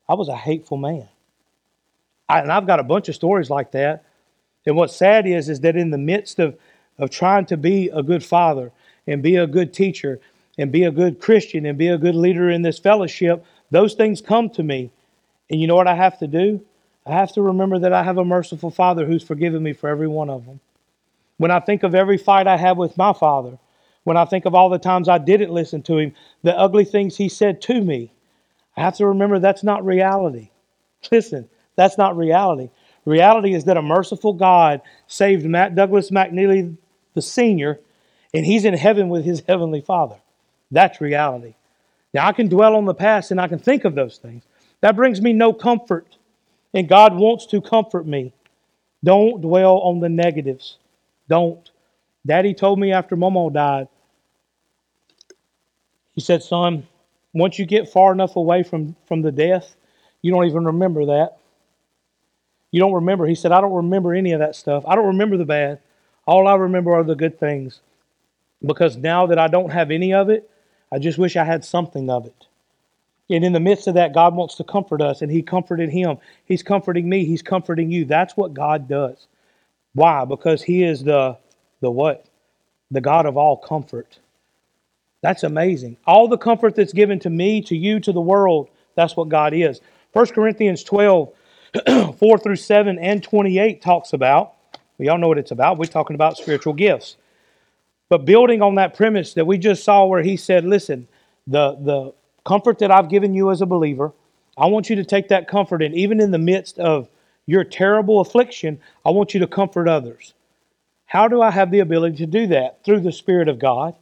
I 0.07 0.13
was 0.13 0.29
a 0.29 0.35
hateful 0.35 0.77
man. 0.77 1.07
I, 2.29 2.39
and 2.39 2.51
I've 2.51 2.67
got 2.67 2.79
a 2.79 2.83
bunch 2.83 3.09
of 3.09 3.15
stories 3.15 3.49
like 3.49 3.71
that. 3.71 4.03
And 4.65 4.75
what's 4.75 4.95
sad 4.95 5.25
is, 5.25 5.49
is 5.49 5.61
that 5.61 5.75
in 5.75 5.91
the 5.91 5.97
midst 5.97 6.39
of, 6.39 6.57
of 6.97 7.09
trying 7.09 7.45
to 7.47 7.57
be 7.57 7.89
a 7.89 8.03
good 8.03 8.23
father 8.23 8.71
and 9.07 9.23
be 9.23 9.37
a 9.37 9.47
good 9.47 9.73
teacher 9.73 10.19
and 10.57 10.71
be 10.71 10.83
a 10.83 10.91
good 10.91 11.19
Christian 11.19 11.65
and 11.65 11.77
be 11.77 11.87
a 11.87 11.97
good 11.97 12.15
leader 12.15 12.49
in 12.49 12.63
this 12.63 12.79
fellowship, 12.79 13.45
those 13.71 13.93
things 13.93 14.21
come 14.21 14.49
to 14.51 14.63
me. 14.63 14.91
And 15.49 15.61
you 15.61 15.67
know 15.67 15.75
what 15.75 15.87
I 15.87 15.95
have 15.95 16.19
to 16.19 16.27
do? 16.27 16.65
I 17.05 17.13
have 17.13 17.31
to 17.33 17.41
remember 17.41 17.79
that 17.79 17.93
I 17.93 18.03
have 18.03 18.17
a 18.17 18.25
merciful 18.25 18.69
Father 18.69 19.05
who's 19.05 19.23
forgiven 19.23 19.63
me 19.63 19.71
for 19.71 19.87
every 19.87 20.07
one 20.07 20.29
of 20.29 20.45
them. 20.45 20.59
When 21.37 21.51
I 21.51 21.59
think 21.59 21.83
of 21.83 21.95
every 21.95 22.17
fight 22.17 22.47
I 22.47 22.57
had 22.57 22.77
with 22.77 22.97
my 22.97 23.13
Father, 23.13 23.57
when 24.03 24.17
I 24.17 24.25
think 24.25 24.45
of 24.45 24.55
all 24.55 24.69
the 24.69 24.79
times 24.79 25.09
I 25.09 25.17
didn't 25.17 25.51
listen 25.51 25.83
to 25.83 25.97
Him, 25.97 26.13
the 26.43 26.57
ugly 26.57 26.85
things 26.85 27.17
He 27.17 27.29
said 27.29 27.61
to 27.63 27.81
me, 27.81 28.11
I 28.75 28.81
have 28.81 28.95
to 28.97 29.07
remember 29.07 29.39
that's 29.39 29.63
not 29.63 29.85
reality. 29.85 30.49
Listen, 31.11 31.49
that's 31.75 31.97
not 31.97 32.17
reality. 32.17 32.69
Reality 33.05 33.53
is 33.53 33.65
that 33.65 33.77
a 33.77 33.81
merciful 33.81 34.33
God 34.33 34.81
saved 35.07 35.45
Matt 35.45 35.75
Douglas 35.75 36.11
McNeely, 36.11 36.75
the 37.13 37.21
senior, 37.21 37.79
and 38.33 38.45
he's 38.45 38.65
in 38.65 38.73
heaven 38.73 39.09
with 39.09 39.23
his 39.25 39.43
heavenly 39.47 39.81
Father. 39.81 40.17
That's 40.71 40.99
reality. 40.99 41.55
Now, 42.13 42.27
I 42.27 42.33
can 42.33 42.47
dwell 42.49 42.75
on 42.75 42.85
the 42.85 42.93
past 42.93 43.31
and 43.31 43.39
I 43.39 43.47
can 43.47 43.59
think 43.59 43.85
of 43.85 43.95
those 43.95 44.17
things. 44.17 44.43
That 44.81 44.95
brings 44.95 45.21
me 45.21 45.33
no 45.33 45.53
comfort, 45.53 46.17
and 46.73 46.87
God 46.87 47.15
wants 47.15 47.45
to 47.47 47.61
comfort 47.61 48.05
me. 48.05 48.33
Don't 49.03 49.41
dwell 49.41 49.77
on 49.79 49.99
the 49.99 50.09
negatives. 50.09 50.77
Don't. 51.29 51.69
Daddy 52.25 52.53
told 52.53 52.79
me 52.79 52.91
after 52.91 53.15
Momo 53.15 53.51
died, 53.51 53.87
he 56.13 56.21
said, 56.21 56.43
Son, 56.43 56.87
once 57.33 57.59
you 57.59 57.65
get 57.65 57.89
far 57.89 58.11
enough 58.11 58.35
away 58.35 58.63
from, 58.63 58.95
from 59.07 59.21
the 59.21 59.31
death, 59.31 59.75
you 60.21 60.31
don't 60.31 60.45
even 60.45 60.65
remember 60.65 61.05
that. 61.05 61.37
You 62.71 62.79
don't 62.79 62.93
remember. 62.93 63.25
He 63.25 63.35
said, 63.35 63.51
I 63.51 63.61
don't 63.61 63.73
remember 63.73 64.13
any 64.13 64.33
of 64.33 64.39
that 64.39 64.55
stuff. 64.55 64.83
I 64.87 64.95
don't 64.95 65.07
remember 65.07 65.37
the 65.37 65.45
bad. 65.45 65.79
All 66.25 66.47
I 66.47 66.55
remember 66.55 66.93
are 66.93 67.03
the 67.03 67.15
good 67.15 67.39
things. 67.39 67.81
Because 68.65 68.97
now 68.97 69.27
that 69.27 69.39
I 69.39 69.47
don't 69.47 69.71
have 69.71 69.91
any 69.91 70.13
of 70.13 70.29
it, 70.29 70.49
I 70.91 70.99
just 70.99 71.17
wish 71.17 71.35
I 71.35 71.43
had 71.43 71.63
something 71.63 72.09
of 72.09 72.25
it. 72.25 72.47
And 73.29 73.43
in 73.43 73.53
the 73.53 73.59
midst 73.59 73.87
of 73.87 73.93
that, 73.95 74.13
God 74.13 74.35
wants 74.35 74.55
to 74.55 74.63
comfort 74.63 75.01
us, 75.01 75.21
and 75.21 75.31
He 75.31 75.41
comforted 75.41 75.89
him. 75.89 76.17
He's 76.45 76.63
comforting 76.63 77.09
me. 77.09 77.25
He's 77.25 77.41
comforting 77.41 77.91
you. 77.91 78.05
That's 78.05 78.37
what 78.37 78.53
God 78.53 78.87
does. 78.87 79.27
Why? 79.97 80.25
Because 80.25 80.61
He 80.61 80.83
is 80.83 81.03
the 81.03 81.39
the 81.81 81.89
what? 81.89 82.27
The 82.91 83.01
God 83.01 83.25
of 83.25 83.35
all 83.35 83.57
comfort. 83.57 84.19
That's 85.23 85.41
amazing. 85.41 85.97
All 86.05 86.27
the 86.27 86.37
comfort 86.37 86.75
that's 86.75 86.93
given 86.93 87.17
to 87.21 87.31
me, 87.31 87.61
to 87.63 87.75
you, 87.75 87.99
to 88.01 88.11
the 88.11 88.21
world, 88.21 88.69
that's 88.95 89.17
what 89.17 89.27
God 89.27 89.55
is. 89.55 89.81
1 90.13 90.27
Corinthians 90.27 90.83
12, 90.83 91.33
4 92.17 92.37
through 92.37 92.55
7 92.55 92.99
and 92.99 93.23
28 93.23 93.81
talks 93.81 94.13
about, 94.13 94.53
we 94.99 95.09
all 95.09 95.17
know 95.17 95.27
what 95.27 95.39
it's 95.39 95.51
about. 95.51 95.79
We're 95.79 95.85
talking 95.85 96.13
about 96.13 96.37
spiritual 96.37 96.73
gifts. 96.73 97.17
But 98.07 98.23
building 98.23 98.61
on 98.61 98.75
that 98.75 98.95
premise 98.95 99.33
that 99.33 99.47
we 99.47 99.57
just 99.57 99.83
saw 99.83 100.05
where 100.05 100.21
he 100.21 100.37
said, 100.37 100.63
listen, 100.63 101.07
the, 101.47 101.71
the 101.73 102.13
comfort 102.45 102.77
that 102.79 102.91
I've 102.91 103.09
given 103.09 103.33
you 103.33 103.49
as 103.49 103.61
a 103.61 103.65
believer, 103.65 104.13
I 104.57 104.67
want 104.67 104.91
you 104.91 104.95
to 104.97 105.03
take 105.03 105.29
that 105.29 105.47
comfort 105.47 105.81
and 105.81 105.95
even 105.95 106.21
in 106.21 106.29
the 106.29 106.37
midst 106.37 106.77
of 106.77 107.09
your 107.47 107.63
terrible 107.63 108.19
affliction, 108.19 108.79
I 109.03 109.09
want 109.09 109.33
you 109.33 109.39
to 109.39 109.47
comfort 109.47 109.87
others. 109.87 110.35
How 111.07 111.27
do 111.27 111.41
I 111.41 111.49
have 111.49 111.71
the 111.71 111.79
ability 111.79 112.17
to 112.17 112.27
do 112.27 112.45
that? 112.47 112.83
Through 112.83 112.99
the 112.99 113.11
Spirit 113.11 113.47
of 113.47 113.57
God. 113.57 113.95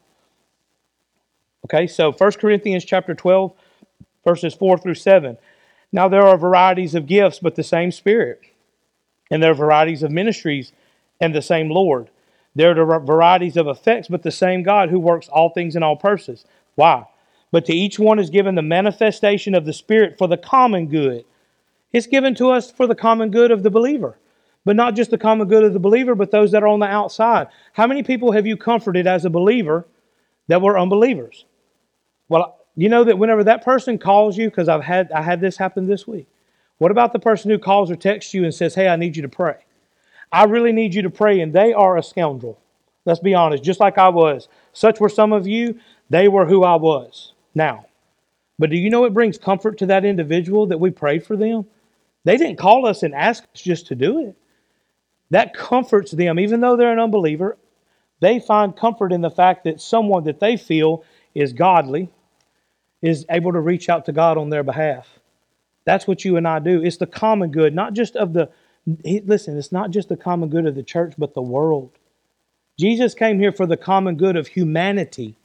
Okay, 1.65 1.87
so 1.87 2.11
1 2.11 2.31
Corinthians 2.33 2.83
chapter 2.83 3.13
12, 3.13 3.53
verses 4.25 4.53
4 4.53 4.79
through 4.79 4.95
7. 4.95 5.37
Now 5.91 6.09
there 6.09 6.23
are 6.23 6.37
varieties 6.37 6.95
of 6.95 7.05
gifts, 7.05 7.39
but 7.39 7.55
the 7.55 7.63
same 7.63 7.91
Spirit. 7.91 8.41
And 9.31 9.41
there 9.41 9.51
are 9.51 9.55
varieties 9.55 10.03
of 10.03 10.11
ministries 10.11 10.73
and 11.21 11.33
the 11.33 11.41
same 11.41 11.69
Lord. 11.69 12.09
There 12.55 12.71
are 12.71 12.99
varieties 12.99 13.57
of 13.57 13.67
effects, 13.67 14.07
but 14.07 14.23
the 14.23 14.31
same 14.31 14.63
God 14.63 14.89
who 14.89 14.99
works 14.99 15.27
all 15.27 15.49
things 15.49 15.75
in 15.75 15.83
all 15.83 15.95
persons. 15.95 16.45
Why? 16.75 17.05
But 17.51 17.65
to 17.65 17.73
each 17.73 17.99
one 17.99 18.17
is 18.19 18.29
given 18.29 18.55
the 18.55 18.61
manifestation 18.61 19.53
of 19.53 19.65
the 19.65 19.73
Spirit 19.73 20.17
for 20.17 20.27
the 20.27 20.37
common 20.37 20.87
good. 20.87 21.25
It's 21.95 22.07
given 22.07 22.35
to 22.35 22.51
us 22.51 22.69
for 22.69 22.87
the 22.87 22.93
common 22.93 23.31
good 23.31 23.51
of 23.51 23.63
the 23.63 23.69
believer. 23.69 24.17
But 24.65 24.75
not 24.75 24.97
just 24.97 25.11
the 25.11 25.17
common 25.17 25.47
good 25.47 25.63
of 25.63 25.71
the 25.71 25.79
believer, 25.79 26.13
but 26.13 26.29
those 26.29 26.51
that 26.51 26.61
are 26.61 26.67
on 26.67 26.81
the 26.81 26.87
outside. 26.87 27.47
How 27.71 27.87
many 27.87 28.03
people 28.03 28.33
have 28.33 28.45
you 28.45 28.57
comforted 28.57 29.07
as 29.07 29.23
a 29.23 29.29
believer 29.29 29.87
that 30.47 30.61
were 30.61 30.77
unbelievers? 30.77 31.45
Well, 32.27 32.57
you 32.75 32.89
know 32.89 33.05
that 33.05 33.17
whenever 33.17 33.45
that 33.45 33.63
person 33.63 33.97
calls 33.97 34.37
you, 34.37 34.49
because 34.49 34.67
I've 34.67 34.83
had 34.83 35.09
I 35.13 35.21
had 35.21 35.39
this 35.39 35.55
happen 35.55 35.87
this 35.87 36.05
week. 36.05 36.27
What 36.79 36.91
about 36.91 37.13
the 37.13 37.19
person 37.19 37.49
who 37.49 37.57
calls 37.57 37.89
or 37.89 37.95
texts 37.95 38.33
you 38.33 38.43
and 38.43 38.53
says, 38.53 38.75
Hey, 38.75 38.89
I 38.89 38.97
need 38.97 39.15
you 39.15 39.21
to 39.21 39.29
pray? 39.29 39.55
I 40.33 40.43
really 40.43 40.73
need 40.73 40.93
you 40.93 41.01
to 41.03 41.09
pray, 41.09 41.39
and 41.39 41.53
they 41.53 41.71
are 41.71 41.95
a 41.95 42.03
scoundrel. 42.03 42.59
Let's 43.05 43.21
be 43.21 43.33
honest, 43.33 43.63
just 43.63 43.79
like 43.79 43.97
I 43.97 44.09
was. 44.09 44.49
Such 44.73 44.99
were 44.99 45.07
some 45.07 45.31
of 45.31 45.47
you, 45.47 45.79
they 46.09 46.27
were 46.27 46.45
who 46.45 46.65
I 46.65 46.75
was. 46.75 47.31
Now, 47.53 47.85
but 48.59 48.69
do 48.69 48.75
you 48.75 48.89
know 48.89 49.05
it 49.05 49.13
brings 49.13 49.37
comfort 49.37 49.77
to 49.77 49.85
that 49.85 50.03
individual 50.03 50.65
that 50.65 50.81
we 50.81 50.89
prayed 50.89 51.25
for 51.25 51.37
them? 51.37 51.67
They 52.25 52.37
didn't 52.37 52.57
call 52.57 52.85
us 52.85 53.03
and 53.03 53.15
ask 53.15 53.43
us 53.43 53.61
just 53.61 53.87
to 53.87 53.95
do 53.95 54.19
it. 54.27 54.35
That 55.29 55.53
comforts 55.53 56.11
them, 56.11 56.39
even 56.39 56.59
though 56.59 56.75
they're 56.75 56.91
an 56.91 56.99
unbeliever. 56.99 57.57
They 58.19 58.39
find 58.39 58.75
comfort 58.75 59.13
in 59.13 59.21
the 59.21 59.29
fact 59.29 59.63
that 59.63 59.79
someone 59.79 60.23
that 60.25 60.39
they 60.39 60.57
feel 60.57 61.03
is 61.33 61.53
godly 61.53 62.09
is 63.01 63.25
able 63.29 63.53
to 63.53 63.59
reach 63.59 63.89
out 63.89 64.05
to 64.05 64.11
God 64.11 64.37
on 64.37 64.49
their 64.49 64.63
behalf. 64.63 65.07
That's 65.85 66.07
what 66.07 66.25
you 66.25 66.37
and 66.37 66.47
I 66.47 66.59
do. 66.59 66.83
It's 66.83 66.97
the 66.97 67.05
common 67.05 67.51
good, 67.51 67.75
not 67.75 67.93
just 67.93 68.15
of 68.15 68.33
the, 68.33 68.49
listen, 68.85 69.57
it's 69.57 69.71
not 69.71 69.91
just 69.91 70.09
the 70.09 70.17
common 70.17 70.49
good 70.49 70.65
of 70.65 70.75
the 70.75 70.83
church, 70.83 71.13
but 71.17 71.33
the 71.33 71.41
world. 71.41 71.91
Jesus 72.79 73.13
came 73.13 73.39
here 73.39 73.51
for 73.51 73.67
the 73.67 73.77
common 73.77 74.15
good 74.15 74.35
of 74.35 74.47
humanity, 74.47 75.37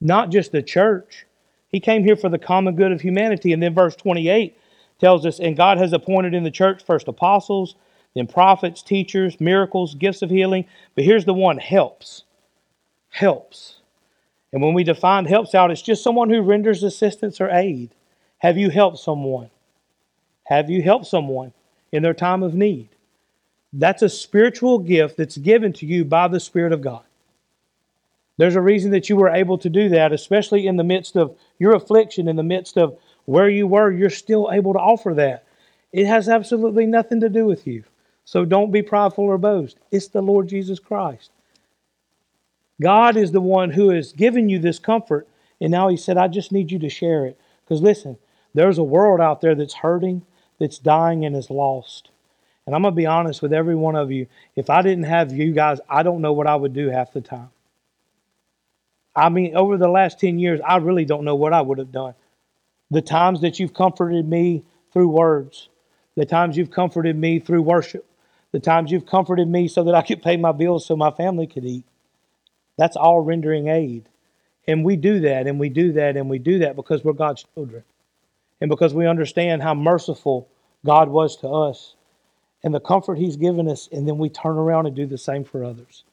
not 0.00 0.30
just 0.30 0.50
the 0.50 0.62
church. 0.62 1.26
He 1.68 1.78
came 1.78 2.02
here 2.02 2.16
for 2.16 2.28
the 2.28 2.38
common 2.38 2.74
good 2.74 2.92
of 2.92 3.00
humanity. 3.00 3.52
And 3.52 3.62
then 3.62 3.74
verse 3.74 3.94
28 3.94 4.58
tells 5.00 5.26
us, 5.26 5.38
and 5.38 5.56
God 5.56 5.78
has 5.78 5.92
appointed 5.92 6.34
in 6.34 6.44
the 6.44 6.50
church 6.50 6.84
first 6.84 7.08
apostles, 7.08 7.74
then 8.14 8.26
prophets, 8.26 8.82
teachers, 8.82 9.40
miracles, 9.40 9.94
gifts 9.94 10.22
of 10.22 10.30
healing. 10.30 10.64
But 10.94 11.04
here's 11.04 11.26
the 11.26 11.34
one 11.34 11.58
helps. 11.58 12.24
Helps. 13.10 13.76
And 14.52 14.62
when 14.62 14.74
we 14.74 14.84
define 14.84 15.26
helps 15.26 15.54
out, 15.54 15.70
it's 15.70 15.82
just 15.82 16.02
someone 16.02 16.30
who 16.30 16.40
renders 16.40 16.82
assistance 16.82 17.40
or 17.40 17.50
aid. 17.50 17.90
Have 18.38 18.56
you 18.56 18.70
helped 18.70 18.98
someone? 18.98 19.50
Have 20.44 20.70
you 20.70 20.82
helped 20.82 21.06
someone 21.06 21.52
in 21.92 22.02
their 22.02 22.14
time 22.14 22.42
of 22.42 22.54
need? 22.54 22.88
That's 23.72 24.02
a 24.02 24.08
spiritual 24.08 24.78
gift 24.78 25.16
that's 25.16 25.36
given 25.36 25.72
to 25.74 25.86
you 25.86 26.04
by 26.04 26.28
the 26.28 26.40
Spirit 26.40 26.72
of 26.72 26.80
God. 26.80 27.02
There's 28.38 28.56
a 28.56 28.60
reason 28.60 28.90
that 28.92 29.08
you 29.08 29.16
were 29.16 29.30
able 29.30 29.58
to 29.58 29.68
do 29.68 29.88
that, 29.90 30.12
especially 30.12 30.66
in 30.66 30.76
the 30.76 30.84
midst 30.84 31.16
of 31.16 31.36
your 31.58 31.74
affliction, 31.74 32.28
in 32.28 32.36
the 32.36 32.42
midst 32.42 32.76
of 32.76 32.98
where 33.26 33.48
you 33.48 33.66
were, 33.66 33.92
you're 33.92 34.10
still 34.10 34.50
able 34.50 34.72
to 34.72 34.78
offer 34.78 35.14
that. 35.14 35.44
It 35.92 36.06
has 36.06 36.28
absolutely 36.28 36.86
nothing 36.86 37.20
to 37.20 37.28
do 37.28 37.44
with 37.44 37.66
you. 37.66 37.84
So 38.24 38.44
don't 38.44 38.72
be 38.72 38.82
prideful 38.82 39.24
or 39.24 39.38
boast. 39.38 39.78
It's 39.90 40.08
the 40.08 40.22
Lord 40.22 40.48
Jesus 40.48 40.78
Christ. 40.78 41.30
God 42.80 43.16
is 43.16 43.32
the 43.32 43.40
one 43.40 43.70
who 43.70 43.90
has 43.90 44.12
given 44.12 44.48
you 44.48 44.58
this 44.58 44.78
comfort. 44.78 45.28
And 45.60 45.70
now 45.70 45.88
He 45.88 45.96
said, 45.96 46.18
I 46.18 46.28
just 46.28 46.52
need 46.52 46.72
you 46.72 46.78
to 46.80 46.88
share 46.88 47.24
it. 47.24 47.38
Because 47.64 47.82
listen, 47.82 48.18
there's 48.54 48.78
a 48.78 48.84
world 48.84 49.20
out 49.20 49.40
there 49.40 49.54
that's 49.54 49.74
hurting, 49.74 50.22
that's 50.58 50.78
dying, 50.78 51.24
and 51.24 51.36
is 51.36 51.50
lost. 51.50 52.10
And 52.66 52.74
I'm 52.74 52.82
going 52.82 52.92
to 52.92 52.96
be 52.96 53.06
honest 53.06 53.42
with 53.42 53.52
every 53.52 53.76
one 53.76 53.94
of 53.94 54.10
you. 54.10 54.26
If 54.56 54.70
I 54.70 54.82
didn't 54.82 55.04
have 55.04 55.32
you 55.32 55.52
guys, 55.52 55.78
I 55.88 56.02
don't 56.02 56.20
know 56.20 56.32
what 56.32 56.48
I 56.48 56.56
would 56.56 56.74
do 56.74 56.88
half 56.88 57.12
the 57.12 57.20
time. 57.20 57.50
I 59.14 59.28
mean, 59.30 59.56
over 59.56 59.78
the 59.78 59.88
last 59.88 60.20
10 60.20 60.38
years, 60.38 60.60
I 60.66 60.76
really 60.76 61.04
don't 61.04 61.24
know 61.24 61.36
what 61.36 61.52
I 61.52 61.62
would 61.62 61.78
have 61.78 61.92
done. 61.92 62.14
The 62.90 63.02
times 63.02 63.40
that 63.40 63.58
you've 63.58 63.74
comforted 63.74 64.28
me 64.28 64.64
through 64.92 65.08
words, 65.08 65.68
the 66.16 66.26
times 66.26 66.56
you've 66.56 66.70
comforted 66.70 67.16
me 67.16 67.38
through 67.38 67.62
worship, 67.62 68.06
the 68.52 68.60
times 68.60 68.90
you've 68.90 69.06
comforted 69.06 69.48
me 69.48 69.68
so 69.68 69.84
that 69.84 69.94
I 69.94 70.02
could 70.02 70.22
pay 70.22 70.36
my 70.36 70.52
bills 70.52 70.86
so 70.86 70.96
my 70.96 71.10
family 71.10 71.46
could 71.46 71.64
eat. 71.64 71.84
That's 72.78 72.96
all 72.96 73.20
rendering 73.20 73.68
aid. 73.68 74.08
And 74.68 74.84
we 74.84 74.96
do 74.96 75.20
that, 75.20 75.46
and 75.46 75.60
we 75.60 75.68
do 75.68 75.92
that, 75.92 76.16
and 76.16 76.28
we 76.28 76.38
do 76.38 76.58
that 76.60 76.76
because 76.76 77.04
we're 77.04 77.12
God's 77.12 77.44
children. 77.54 77.84
And 78.60 78.68
because 78.68 78.94
we 78.94 79.06
understand 79.06 79.62
how 79.62 79.74
merciful 79.74 80.48
God 80.84 81.08
was 81.08 81.36
to 81.38 81.48
us 81.48 81.94
and 82.64 82.74
the 82.74 82.80
comfort 82.80 83.18
He's 83.18 83.36
given 83.36 83.68
us, 83.68 83.88
and 83.92 84.08
then 84.08 84.18
we 84.18 84.28
turn 84.28 84.56
around 84.56 84.86
and 84.86 84.96
do 84.96 85.06
the 85.06 85.18
same 85.18 85.44
for 85.44 85.62
others. 85.62 86.04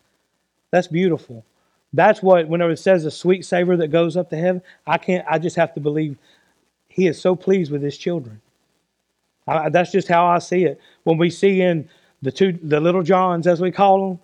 That's 0.72 0.88
beautiful. 0.88 1.46
That's 1.94 2.22
what, 2.22 2.48
whenever 2.48 2.72
it 2.72 2.80
says 2.80 3.06
a 3.06 3.12
sweet 3.12 3.46
savor 3.46 3.78
that 3.78 3.90
goes 3.90 4.18
up 4.18 4.30
to 4.32 4.38
heaven, 4.38 4.62
I 4.86 4.98
can't, 4.98 5.26
I 5.30 5.40
just 5.40 5.56
have 5.56 5.74
to 5.76 5.80
believe 5.80 6.18
He 6.94 7.08
is 7.08 7.20
so 7.20 7.36
pleased 7.36 7.72
with 7.72 7.82
His 7.82 7.98
children. 7.98 8.40
I, 9.48 9.70
that's 9.70 9.92
just 9.92 10.08
how 10.08 10.28
I 10.28 10.38
see 10.38 10.64
it. 10.66 10.80
When 11.04 11.18
we 11.18 11.32
see 11.32 11.62
in 11.62 11.90
the 12.22 12.32
two, 12.32 12.58
the 12.62 12.80
little 12.80 13.02
Johns, 13.02 13.48
as 13.48 13.60
we 13.60 13.72
call 13.72 14.10
them, 14.10 14.20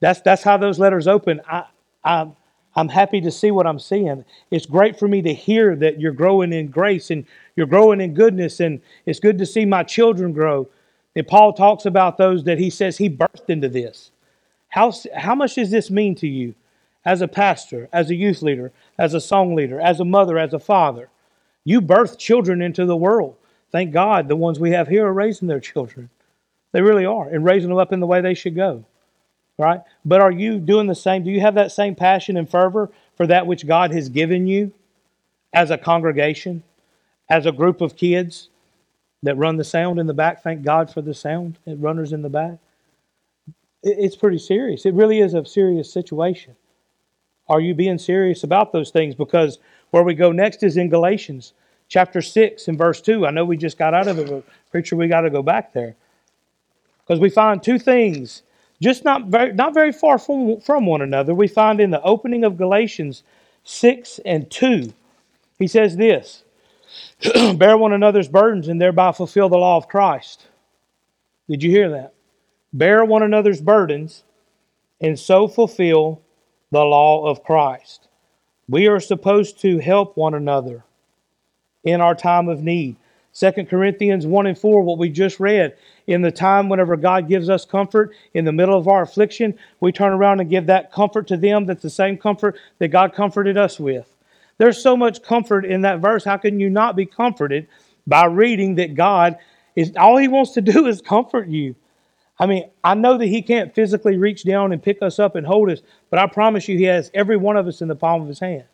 that's, 0.00 0.20
that's 0.20 0.42
how 0.42 0.56
those 0.56 0.80
letters 0.80 1.06
open. 1.06 1.40
I, 1.48 1.64
I, 2.04 2.28
I'm 2.74 2.88
happy 2.88 3.20
to 3.20 3.30
see 3.30 3.52
what 3.52 3.68
I'm 3.68 3.78
seeing. 3.78 4.24
It's 4.50 4.66
great 4.66 4.98
for 4.98 5.06
me 5.06 5.22
to 5.22 5.32
hear 5.32 5.76
that 5.76 6.00
you're 6.00 6.12
growing 6.12 6.52
in 6.52 6.68
grace 6.68 7.10
and 7.10 7.24
you're 7.54 7.66
growing 7.66 8.00
in 8.00 8.14
goodness, 8.14 8.58
and 8.58 8.80
it's 9.06 9.20
good 9.20 9.38
to 9.38 9.46
see 9.46 9.64
my 9.64 9.84
children 9.84 10.32
grow. 10.32 10.68
And 11.14 11.26
Paul 11.26 11.52
talks 11.52 11.86
about 11.86 12.18
those 12.18 12.42
that 12.44 12.58
he 12.58 12.68
says 12.68 12.98
he 12.98 13.08
birthed 13.08 13.48
into 13.48 13.68
this. 13.68 14.10
How, 14.70 14.92
how 15.14 15.36
much 15.36 15.54
does 15.54 15.70
this 15.70 15.88
mean 15.88 16.16
to 16.16 16.26
you 16.26 16.56
as 17.04 17.20
a 17.20 17.28
pastor, 17.28 17.88
as 17.92 18.10
a 18.10 18.14
youth 18.16 18.42
leader, 18.42 18.72
as 18.98 19.14
a 19.14 19.20
song 19.20 19.54
leader, 19.54 19.80
as 19.80 20.00
a 20.00 20.04
mother, 20.04 20.36
as 20.36 20.52
a 20.52 20.58
father? 20.58 21.08
You 21.64 21.80
birth 21.80 22.18
children 22.18 22.62
into 22.62 22.86
the 22.86 22.96
world. 22.96 23.36
Thank 23.70 23.92
God 23.92 24.28
the 24.28 24.36
ones 24.36 24.58
we 24.60 24.72
have 24.72 24.88
here 24.88 25.06
are 25.06 25.12
raising 25.12 25.48
their 25.48 25.60
children. 25.60 26.10
They 26.72 26.82
really 26.82 27.04
are, 27.04 27.28
and 27.28 27.44
raising 27.44 27.68
them 27.68 27.78
up 27.78 27.92
in 27.92 28.00
the 28.00 28.06
way 28.06 28.20
they 28.20 28.34
should 28.34 28.54
go. 28.54 28.84
Right? 29.58 29.80
But 30.04 30.20
are 30.20 30.32
you 30.32 30.58
doing 30.58 30.86
the 30.86 30.94
same? 30.94 31.22
Do 31.22 31.30
you 31.30 31.40
have 31.40 31.54
that 31.54 31.72
same 31.72 31.94
passion 31.94 32.36
and 32.36 32.50
fervor 32.50 32.90
for 33.16 33.26
that 33.26 33.46
which 33.46 33.66
God 33.66 33.92
has 33.92 34.08
given 34.08 34.46
you 34.46 34.72
as 35.52 35.70
a 35.70 35.78
congregation, 35.78 36.62
as 37.28 37.46
a 37.46 37.52
group 37.52 37.80
of 37.80 37.96
kids 37.96 38.48
that 39.22 39.36
run 39.36 39.56
the 39.56 39.64
sound 39.64 40.00
in 40.00 40.06
the 40.06 40.14
back? 40.14 40.42
Thank 40.42 40.62
God 40.62 40.92
for 40.92 41.02
the 41.02 41.14
sound 41.14 41.58
runners 41.66 42.12
in 42.12 42.22
the 42.22 42.30
back. 42.30 42.58
It's 43.82 44.16
pretty 44.16 44.38
serious. 44.38 44.86
It 44.86 44.94
really 44.94 45.20
is 45.20 45.34
a 45.34 45.44
serious 45.44 45.92
situation. 45.92 46.56
Are 47.48 47.60
you 47.60 47.74
being 47.74 47.98
serious 47.98 48.44
about 48.44 48.72
those 48.72 48.90
things? 48.90 49.14
Because 49.14 49.58
where 49.92 50.02
we 50.02 50.14
go 50.14 50.32
next 50.32 50.62
is 50.62 50.76
in 50.76 50.88
Galatians 50.88 51.52
chapter 51.88 52.22
6 52.22 52.66
and 52.66 52.76
verse 52.78 53.00
2. 53.02 53.26
I 53.26 53.30
know 53.30 53.44
we 53.44 53.56
just 53.56 53.78
got 53.78 53.94
out 53.94 54.08
of 54.08 54.18
it, 54.18 54.28
but 54.28 54.44
preacher, 54.70 54.96
we 54.96 55.06
got 55.06 55.20
to 55.20 55.30
go 55.30 55.42
back 55.42 55.72
there. 55.74 55.94
Because 57.04 57.20
we 57.20 57.28
find 57.28 57.62
two 57.62 57.78
things, 57.78 58.42
just 58.80 59.04
not 59.04 59.26
very, 59.26 59.52
not 59.52 59.74
very 59.74 59.92
far 59.92 60.18
from, 60.18 60.60
from 60.60 60.86
one 60.86 61.02
another. 61.02 61.34
We 61.34 61.46
find 61.46 61.78
in 61.78 61.90
the 61.90 62.00
opening 62.02 62.42
of 62.42 62.56
Galatians 62.56 63.22
6 63.64 64.20
and 64.24 64.50
2, 64.50 64.92
he 65.58 65.66
says 65.66 65.96
this 65.96 66.42
Bear 67.56 67.76
one 67.76 67.92
another's 67.92 68.28
burdens 68.28 68.68
and 68.68 68.80
thereby 68.80 69.12
fulfill 69.12 69.50
the 69.50 69.58
law 69.58 69.76
of 69.76 69.88
Christ. 69.88 70.46
Did 71.50 71.62
you 71.62 71.70
hear 71.70 71.90
that? 71.90 72.14
Bear 72.72 73.04
one 73.04 73.22
another's 73.22 73.60
burdens 73.60 74.24
and 75.02 75.18
so 75.18 75.46
fulfill 75.48 76.22
the 76.70 76.82
law 76.82 77.26
of 77.26 77.44
Christ. 77.44 78.08
We 78.72 78.86
are 78.86 79.00
supposed 79.00 79.60
to 79.60 79.80
help 79.80 80.16
one 80.16 80.32
another 80.32 80.82
in 81.84 82.00
our 82.00 82.14
time 82.14 82.48
of 82.48 82.62
need. 82.62 82.96
2 83.34 83.66
Corinthians 83.66 84.26
1 84.26 84.46
and 84.46 84.58
4, 84.58 84.80
what 84.80 84.96
we 84.96 85.10
just 85.10 85.38
read. 85.38 85.76
In 86.06 86.22
the 86.22 86.32
time 86.32 86.70
whenever 86.70 86.96
God 86.96 87.28
gives 87.28 87.50
us 87.50 87.66
comfort 87.66 88.14
in 88.32 88.46
the 88.46 88.52
middle 88.52 88.78
of 88.78 88.88
our 88.88 89.02
affliction, 89.02 89.58
we 89.80 89.92
turn 89.92 90.14
around 90.14 90.40
and 90.40 90.48
give 90.48 90.64
that 90.68 90.90
comfort 90.90 91.26
to 91.26 91.36
them 91.36 91.66
that's 91.66 91.82
the 91.82 91.90
same 91.90 92.16
comfort 92.16 92.56
that 92.78 92.88
God 92.88 93.12
comforted 93.12 93.58
us 93.58 93.78
with. 93.78 94.10
There's 94.56 94.82
so 94.82 94.96
much 94.96 95.22
comfort 95.22 95.66
in 95.66 95.82
that 95.82 96.00
verse. 96.00 96.24
How 96.24 96.38
can 96.38 96.58
you 96.58 96.70
not 96.70 96.96
be 96.96 97.04
comforted 97.04 97.68
by 98.06 98.24
reading 98.24 98.76
that 98.76 98.94
God 98.94 99.36
is 99.76 99.92
all 99.98 100.16
He 100.16 100.28
wants 100.28 100.52
to 100.52 100.62
do 100.62 100.86
is 100.86 101.02
comfort 101.02 101.46
you? 101.46 101.74
I 102.38 102.46
mean, 102.46 102.70
I 102.82 102.94
know 102.94 103.18
that 103.18 103.26
He 103.26 103.42
can't 103.42 103.74
physically 103.74 104.16
reach 104.16 104.44
down 104.44 104.72
and 104.72 104.82
pick 104.82 105.02
us 105.02 105.18
up 105.18 105.36
and 105.36 105.46
hold 105.46 105.70
us, 105.70 105.82
but 106.10 106.18
I 106.18 106.26
promise 106.26 106.68
you, 106.68 106.76
He 106.76 106.84
has 106.84 107.10
every 107.14 107.36
one 107.36 107.56
of 107.56 107.66
us 107.66 107.82
in 107.82 107.88
the 107.88 107.96
palm 107.96 108.22
of 108.22 108.28
His 108.28 108.40
hand. 108.40 108.64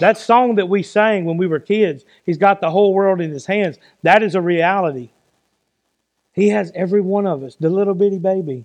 That 0.00 0.18
song 0.18 0.54
that 0.56 0.68
we 0.68 0.82
sang 0.82 1.24
when 1.24 1.36
we 1.36 1.46
were 1.46 1.60
kids, 1.60 2.04
He's 2.24 2.38
got 2.38 2.60
the 2.60 2.70
whole 2.70 2.94
world 2.94 3.20
in 3.20 3.30
His 3.30 3.46
hands. 3.46 3.78
That 4.02 4.22
is 4.22 4.34
a 4.34 4.40
reality. 4.40 5.10
He 6.32 6.48
has 6.48 6.72
every 6.74 7.00
one 7.00 7.26
of 7.26 7.42
us, 7.42 7.56
the 7.56 7.68
little 7.68 7.94
bitty 7.94 8.18
baby, 8.18 8.64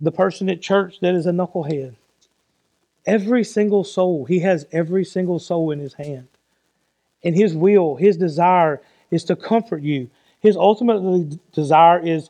the 0.00 0.12
person 0.12 0.50
at 0.50 0.60
church 0.60 1.00
that 1.00 1.14
is 1.14 1.26
a 1.26 1.30
knucklehead. 1.30 1.96
Every 3.06 3.44
single 3.44 3.82
soul, 3.84 4.24
He 4.24 4.40
has 4.40 4.66
every 4.72 5.04
single 5.04 5.38
soul 5.38 5.70
in 5.70 5.78
His 5.78 5.94
hand. 5.94 6.28
And 7.24 7.34
His 7.34 7.54
will, 7.54 7.96
His 7.96 8.16
desire 8.16 8.82
is 9.10 9.24
to 9.24 9.36
comfort 9.36 9.82
you. 9.82 10.10
His 10.40 10.56
ultimate 10.56 11.52
desire 11.52 11.98
is, 11.98 12.28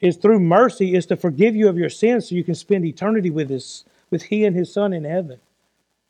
is 0.00 0.16
through 0.16 0.40
mercy, 0.40 0.94
is 0.94 1.06
to 1.06 1.16
forgive 1.16 1.54
you 1.54 1.68
of 1.68 1.76
your 1.76 1.90
sins 1.90 2.28
so 2.28 2.34
you 2.34 2.44
can 2.44 2.54
spend 2.54 2.84
eternity 2.84 3.30
with, 3.30 3.50
his, 3.50 3.84
with 4.10 4.22
He 4.24 4.44
and 4.44 4.56
His 4.56 4.72
Son 4.72 4.92
in 4.92 5.04
heaven. 5.04 5.38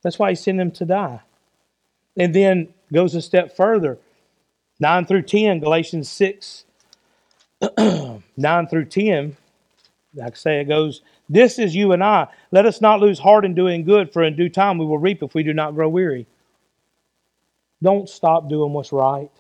That's 0.02 0.18
why 0.18 0.30
he 0.30 0.36
sent 0.36 0.60
him 0.60 0.70
to 0.72 0.84
die. 0.84 1.20
And 2.16 2.34
then 2.34 2.68
goes 2.92 3.14
a 3.14 3.22
step 3.22 3.56
further 3.56 3.98
9 4.80 5.04
through 5.06 5.22
10, 5.22 5.60
Galatians 5.60 6.08
6, 6.08 6.64
9 7.78 8.22
through 8.68 8.84
10. 8.86 9.36
Like 10.14 10.32
I 10.32 10.36
say, 10.36 10.60
it 10.60 10.64
goes, 10.64 11.02
This 11.28 11.58
is 11.58 11.74
you 11.74 11.92
and 11.92 12.02
I. 12.02 12.28
Let 12.50 12.66
us 12.66 12.80
not 12.80 13.00
lose 13.00 13.18
heart 13.18 13.44
in 13.44 13.54
doing 13.54 13.84
good, 13.84 14.12
for 14.12 14.22
in 14.22 14.36
due 14.36 14.48
time 14.48 14.78
we 14.78 14.86
will 14.86 14.98
reap 14.98 15.22
if 15.22 15.34
we 15.34 15.42
do 15.42 15.52
not 15.52 15.74
grow 15.74 15.88
weary. 15.88 16.26
Don't 17.82 18.08
stop 18.08 18.48
doing 18.48 18.72
what's 18.72 18.92
right. 18.92 19.30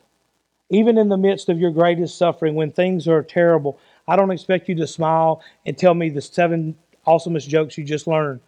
Even 0.70 0.96
in 0.96 1.08
the 1.08 1.16
midst 1.16 1.48
of 1.48 1.58
your 1.58 1.72
greatest 1.72 2.16
suffering, 2.16 2.54
when 2.54 2.70
things 2.70 3.08
are 3.08 3.22
terrible, 3.22 3.78
I 4.10 4.16
don't 4.16 4.30
expect 4.30 4.68
you 4.68 4.74
to 4.76 4.86
smile 4.86 5.42
and 5.64 5.78
tell 5.78 5.94
me 5.94 6.10
the 6.10 6.20
seven 6.20 6.76
awesomest 7.06 7.48
jokes 7.48 7.78
you 7.78 7.84
just 7.84 8.06
learned 8.06 8.40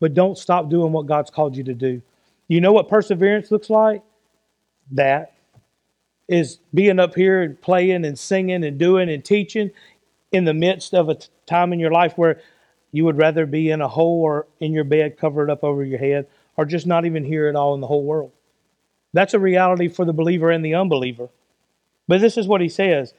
but 0.00 0.14
don't 0.14 0.38
stop 0.38 0.68
doing 0.68 0.92
what 0.92 1.06
God's 1.06 1.30
called 1.30 1.56
you 1.56 1.64
to 1.64 1.74
do. 1.74 2.02
You 2.46 2.60
know 2.60 2.72
what 2.72 2.88
perseverance 2.88 3.50
looks 3.50 3.68
like? 3.68 4.02
That 4.92 5.34
is 6.28 6.58
being 6.72 6.98
up 6.98 7.14
here 7.14 7.42
and 7.42 7.60
playing 7.60 8.04
and 8.04 8.18
singing 8.18 8.64
and 8.64 8.78
doing 8.78 9.10
and 9.10 9.24
teaching 9.24 9.70
in 10.32 10.44
the 10.44 10.54
midst 10.54 10.94
of 10.94 11.08
a 11.08 11.18
time 11.46 11.72
in 11.72 11.78
your 11.78 11.90
life 11.90 12.16
where 12.16 12.40
you 12.92 13.04
would 13.04 13.18
rather 13.18 13.46
be 13.46 13.70
in 13.70 13.80
a 13.80 13.88
hole 13.88 14.22
or 14.22 14.46
in 14.60 14.72
your 14.72 14.84
bed 14.84 15.18
covered 15.18 15.50
up 15.50 15.64
over 15.64 15.84
your 15.84 15.98
head 15.98 16.26
or 16.56 16.64
just 16.64 16.86
not 16.86 17.04
even 17.06 17.24
hear 17.24 17.48
it 17.48 17.56
all 17.56 17.74
in 17.74 17.80
the 17.80 17.86
whole 17.86 18.04
world. 18.04 18.32
That's 19.12 19.34
a 19.34 19.38
reality 19.38 19.88
for 19.88 20.04
the 20.04 20.12
believer 20.12 20.50
and 20.50 20.64
the 20.64 20.74
unbeliever. 20.74 21.28
But 22.06 22.20
this 22.20 22.36
is 22.36 22.46
what 22.46 22.60
he 22.60 22.68
says. 22.68 23.14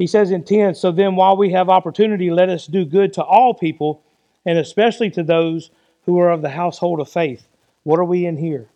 He 0.00 0.06
says 0.06 0.30
in 0.30 0.44
10, 0.44 0.76
so 0.76 0.90
then 0.92 1.14
while 1.14 1.36
we 1.36 1.50
have 1.50 1.68
opportunity, 1.68 2.30
let 2.30 2.48
us 2.48 2.66
do 2.66 2.86
good 2.86 3.12
to 3.12 3.22
all 3.22 3.52
people, 3.52 4.02
and 4.46 4.58
especially 4.58 5.10
to 5.10 5.22
those 5.22 5.70
who 6.06 6.18
are 6.20 6.30
of 6.30 6.40
the 6.40 6.48
household 6.48 7.00
of 7.00 7.08
faith. 7.10 7.46
What 7.82 7.98
are 7.98 8.04
we 8.06 8.24
in 8.24 8.38
here? 8.38 8.70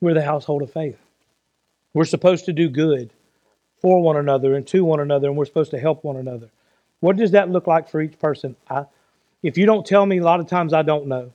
We're 0.00 0.14
the 0.14 0.22
household 0.22 0.62
of 0.62 0.72
faith. 0.72 0.96
We're 1.92 2.04
supposed 2.04 2.44
to 2.44 2.52
do 2.52 2.68
good 2.68 3.10
for 3.82 4.00
one 4.00 4.16
another 4.16 4.54
and 4.54 4.64
to 4.68 4.84
one 4.84 5.00
another, 5.00 5.26
and 5.26 5.36
we're 5.36 5.44
supposed 5.44 5.72
to 5.72 5.80
help 5.80 6.04
one 6.04 6.16
another. 6.16 6.50
What 7.00 7.16
does 7.16 7.32
that 7.32 7.50
look 7.50 7.66
like 7.66 7.88
for 7.88 8.00
each 8.00 8.20
person? 8.20 8.54
I, 8.70 8.84
if 9.42 9.58
you 9.58 9.66
don't 9.66 9.84
tell 9.84 10.06
me, 10.06 10.18
a 10.18 10.24
lot 10.24 10.38
of 10.38 10.46
times 10.46 10.72
I 10.72 10.82
don't 10.82 11.08
know. 11.08 11.32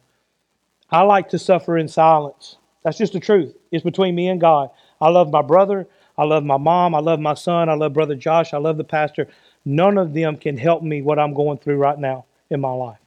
I 0.90 1.02
like 1.02 1.28
to 1.32 1.40
suffer 1.40 1.78
in 1.78 1.90
silence. 1.90 2.56
That's 2.86 2.98
just 2.98 3.12
the 3.12 3.20
truth. 3.20 3.54
It's 3.70 3.84
between 3.84 4.16
me 4.16 4.30
and 4.30 4.40
God. 4.40 4.70
I 5.02 5.10
love 5.10 5.30
my 5.30 5.42
brother. 5.42 5.86
I 6.20 6.26
love 6.26 6.44
my 6.44 6.58
mom. 6.58 6.94
I 6.94 7.00
love 7.00 7.22
my 7.22 7.34
son. 7.34 7.70
I 7.70 7.76
love 7.76 7.94
brother 7.94 8.14
Josh. 8.14 8.54
I 8.54 8.58
love 8.58 8.76
the 8.76 8.84
pastor. 8.84 9.30
None 9.64 9.98
of 9.98 10.14
them 10.14 10.36
can 10.36 10.58
help 10.58 10.84
me 10.84 11.02
what 11.02 11.18
I'm 11.18 11.34
going 11.34 11.60
through 11.60 11.78
right 11.78 11.98
now 11.98 12.26
in 12.50 12.60
my 12.60 12.74
life. 12.74 13.00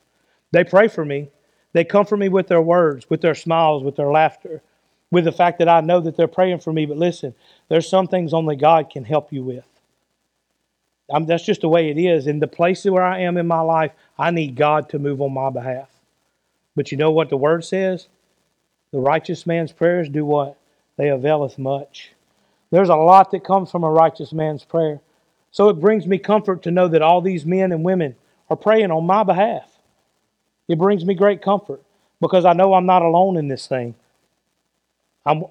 They 0.51 0.65
pray 0.65 0.89
for 0.89 1.05
me. 1.05 1.29
They 1.75 1.85
comfort 1.85 2.17
me 2.17 2.31
with 2.31 2.49
their 2.49 2.63
words, 2.63 3.11
with 3.11 3.21
their 3.21 3.35
smiles, 3.35 3.83
with 3.83 3.97
their 3.97 4.11
laughter, 4.11 4.63
with 5.11 5.25
the 5.25 5.33
fact 5.33 5.59
that 5.59 5.69
I 5.69 5.83
know 5.83 6.01
that 6.01 6.17
they're 6.17 6.27
praying 6.27 6.61
for 6.61 6.73
me. 6.73 6.87
But 6.87 6.97
listen, 6.97 7.35
there's 7.69 7.87
some 7.87 8.07
things 8.07 8.33
only 8.33 8.57
God 8.57 8.89
can 8.89 9.05
help 9.05 9.31
you 9.31 9.45
with. 9.45 9.67
I'm, 11.11 11.27
that's 11.27 11.45
just 11.45 11.61
the 11.61 11.69
way 11.69 11.91
it 11.91 11.99
is. 11.99 12.27
In 12.27 12.41
the 12.41 12.47
places 12.47 12.91
where 12.91 13.05
I 13.05 13.21
am 13.21 13.37
in 13.37 13.47
my 13.47 13.61
life, 13.61 13.93
I 14.19 14.31
need 14.31 14.57
God 14.57 14.89
to 14.89 14.99
move 14.99 15.21
on 15.21 15.35
my 15.35 15.51
behalf. 15.51 15.91
But 16.75 16.91
you 16.91 16.97
know 16.97 17.11
what 17.11 17.29
the 17.29 17.37
word 17.37 17.63
says? 17.63 18.09
The 18.91 19.01
righteous 19.01 19.47
man's 19.47 19.73
prayers 19.73 20.09
do 20.09 20.25
what? 20.25 20.57
They 20.97 21.09
availeth 21.09 21.59
much. 21.59 22.13
There's 22.73 22.89
a 22.89 22.97
lot 22.97 23.31
that 23.31 23.45
comes 23.45 23.71
from 23.71 23.85
a 23.85 23.91
righteous 23.91 24.33
man's 24.33 24.65
prayer. 24.65 25.01
So 25.51 25.69
it 25.69 25.75
brings 25.75 26.07
me 26.07 26.17
comfort 26.17 26.63
to 26.63 26.71
know 26.71 26.89
that 26.89 27.03
all 27.03 27.21
these 27.21 27.45
men 27.45 27.71
and 27.71 27.85
women 27.85 28.17
are 28.49 28.57
praying 28.57 28.91
on 28.91 29.05
my 29.05 29.23
behalf. 29.23 29.71
It 30.69 30.79
brings 30.79 31.05
me 31.05 31.15
great 31.15 31.43
comfort 31.43 31.83
because 32.19 32.47
I 32.47 32.55
know 32.55 32.73
I'm 32.73 32.87
not 32.87 33.03
alone 33.03 33.37
in 33.37 33.49
this 33.49 33.67
thing. 33.67 33.95
I'm, 35.27 35.45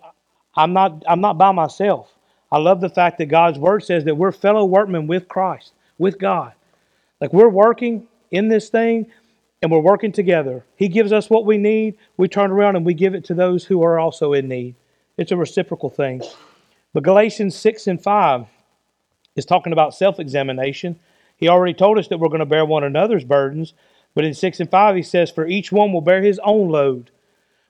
I'm, 0.55 0.73
not, 0.73 1.03
I'm 1.07 1.21
not 1.21 1.37
by 1.37 1.51
myself. 1.51 2.11
I 2.51 2.57
love 2.57 2.81
the 2.81 2.89
fact 2.89 3.19
that 3.19 3.27
God's 3.27 3.59
word 3.59 3.83
says 3.83 4.03
that 4.05 4.17
we're 4.17 4.31
fellow 4.31 4.65
workmen 4.65 5.05
with 5.05 5.27
Christ, 5.27 5.73
with 5.99 6.17
God. 6.17 6.53
Like 7.21 7.31
we're 7.31 7.49
working 7.49 8.07
in 8.31 8.47
this 8.47 8.69
thing 8.69 9.11
and 9.61 9.71
we're 9.71 9.77
working 9.77 10.11
together. 10.11 10.65
He 10.75 10.87
gives 10.87 11.13
us 11.13 11.29
what 11.29 11.45
we 11.45 11.59
need. 11.59 11.97
We 12.17 12.27
turn 12.27 12.49
around 12.49 12.77
and 12.77 12.85
we 12.85 12.95
give 12.95 13.13
it 13.13 13.25
to 13.25 13.35
those 13.35 13.65
who 13.65 13.83
are 13.83 13.99
also 13.99 14.33
in 14.33 14.47
need. 14.47 14.73
It's 15.17 15.31
a 15.31 15.37
reciprocal 15.37 15.91
thing. 15.91 16.23
But 16.93 17.03
Galatians 17.03 17.55
6 17.55 17.87
and 17.87 18.01
5 18.01 18.45
is 19.35 19.45
talking 19.45 19.73
about 19.73 19.93
self 19.93 20.19
examination. 20.19 20.99
He 21.37 21.47
already 21.47 21.73
told 21.73 21.97
us 21.97 22.07
that 22.09 22.19
we're 22.19 22.27
going 22.27 22.39
to 22.39 22.45
bear 22.45 22.65
one 22.65 22.83
another's 22.83 23.23
burdens. 23.23 23.73
But 24.13 24.25
in 24.25 24.33
6 24.33 24.59
and 24.59 24.69
5, 24.69 24.95
he 24.95 25.01
says, 25.01 25.31
For 25.31 25.47
each 25.47 25.71
one 25.71 25.93
will 25.93 26.01
bear 26.01 26.21
his 26.21 26.39
own 26.43 26.69
load. 26.69 27.11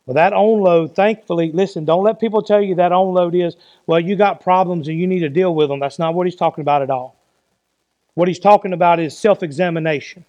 Well, 0.05 0.15
that 0.15 0.33
own 0.33 0.61
load, 0.61 0.95
thankfully, 0.95 1.51
listen, 1.51 1.85
don't 1.85 2.03
let 2.03 2.19
people 2.19 2.41
tell 2.41 2.61
you 2.61 2.73
that 2.75 2.91
own 2.91 3.13
load 3.13 3.35
is, 3.35 3.55
well, 3.85 3.99
you 3.99 4.15
got 4.15 4.41
problems 4.41 4.87
and 4.87 4.97
you 4.97 5.05
need 5.05 5.19
to 5.19 5.29
deal 5.29 5.53
with 5.53 5.69
them. 5.69 5.79
That's 5.79 5.99
not 5.99 6.15
what 6.15 6.25
he's 6.25 6.35
talking 6.35 6.63
about 6.63 6.81
at 6.81 6.89
all. 6.89 7.15
What 8.15 8.27
he's 8.27 8.39
talking 8.39 8.73
about 8.73 8.99
is 8.99 9.17
self 9.17 9.43
examination. 9.43 10.25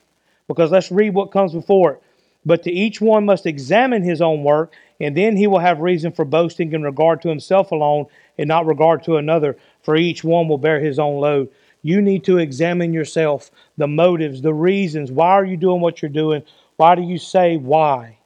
Because 0.46 0.70
let's 0.70 0.92
read 0.92 1.14
what 1.14 1.32
comes 1.32 1.52
before 1.52 1.92
it. 1.92 2.02
But 2.44 2.62
to 2.64 2.70
each 2.70 3.00
one 3.00 3.24
must 3.24 3.46
examine 3.46 4.02
his 4.02 4.20
own 4.20 4.42
work, 4.42 4.74
and 5.00 5.16
then 5.16 5.36
he 5.36 5.46
will 5.46 5.60
have 5.60 5.78
reason 5.80 6.12
for 6.12 6.24
boasting 6.24 6.72
in 6.72 6.82
regard 6.82 7.22
to 7.22 7.28
himself 7.28 7.70
alone 7.70 8.06
and 8.38 8.48
not 8.48 8.66
regard 8.66 9.02
to 9.04 9.16
another, 9.16 9.56
for 9.82 9.96
each 9.96 10.24
one 10.24 10.48
will 10.48 10.58
bear 10.58 10.80
his 10.80 10.98
own 10.98 11.20
load. 11.20 11.48
You 11.82 12.00
need 12.00 12.24
to 12.24 12.38
examine 12.38 12.92
yourself, 12.92 13.50
the 13.76 13.88
motives, 13.88 14.42
the 14.42 14.54
reasons. 14.54 15.10
Why 15.10 15.30
are 15.30 15.44
you 15.44 15.56
doing 15.56 15.80
what 15.80 16.00
you're 16.00 16.08
doing? 16.10 16.42
Why 16.76 16.94
do 16.94 17.02
you 17.02 17.18
say 17.18 17.56
why? 17.56 18.18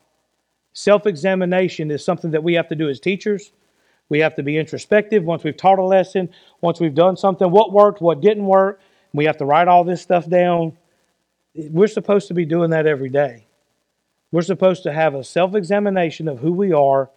Self 0.73 1.07
examination 1.07 1.91
is 1.91 2.05
something 2.05 2.33
that 2.33 2.45
we 2.45 2.55
have 2.55 2.69
to 2.69 2.75
do 2.75 2.89
as 2.89 3.01
teachers. 3.01 3.53
We 4.09 4.21
have 4.21 4.37
to 4.37 4.43
be 4.43 4.59
introspective 4.59 5.25
once 5.25 5.43
we've 5.43 5.57
taught 5.57 5.79
a 5.79 5.85
lesson, 5.85 6.29
once 6.61 6.79
we've 6.79 6.95
done 6.95 7.17
something, 7.17 7.51
what 7.51 7.73
worked, 7.73 8.01
what 8.01 8.21
didn't 8.21 8.47
work. 8.47 8.81
We 9.13 9.25
have 9.25 9.39
to 9.39 9.47
write 9.47 9.69
all 9.69 9.83
this 9.83 10.03
stuff 10.03 10.29
down. 10.29 10.77
We're 11.55 11.89
supposed 11.89 12.29
to 12.29 12.35
be 12.35 12.45
doing 12.45 12.71
that 12.71 12.87
every 12.87 13.09
day. 13.09 13.47
We're 14.31 14.43
supposed 14.43 14.83
to 14.83 14.93
have 14.93 15.15
a 15.15 15.25
self 15.25 15.55
examination 15.55 16.29
of 16.29 16.41
who 16.41 16.53
we 16.53 16.73
are. 16.73 17.11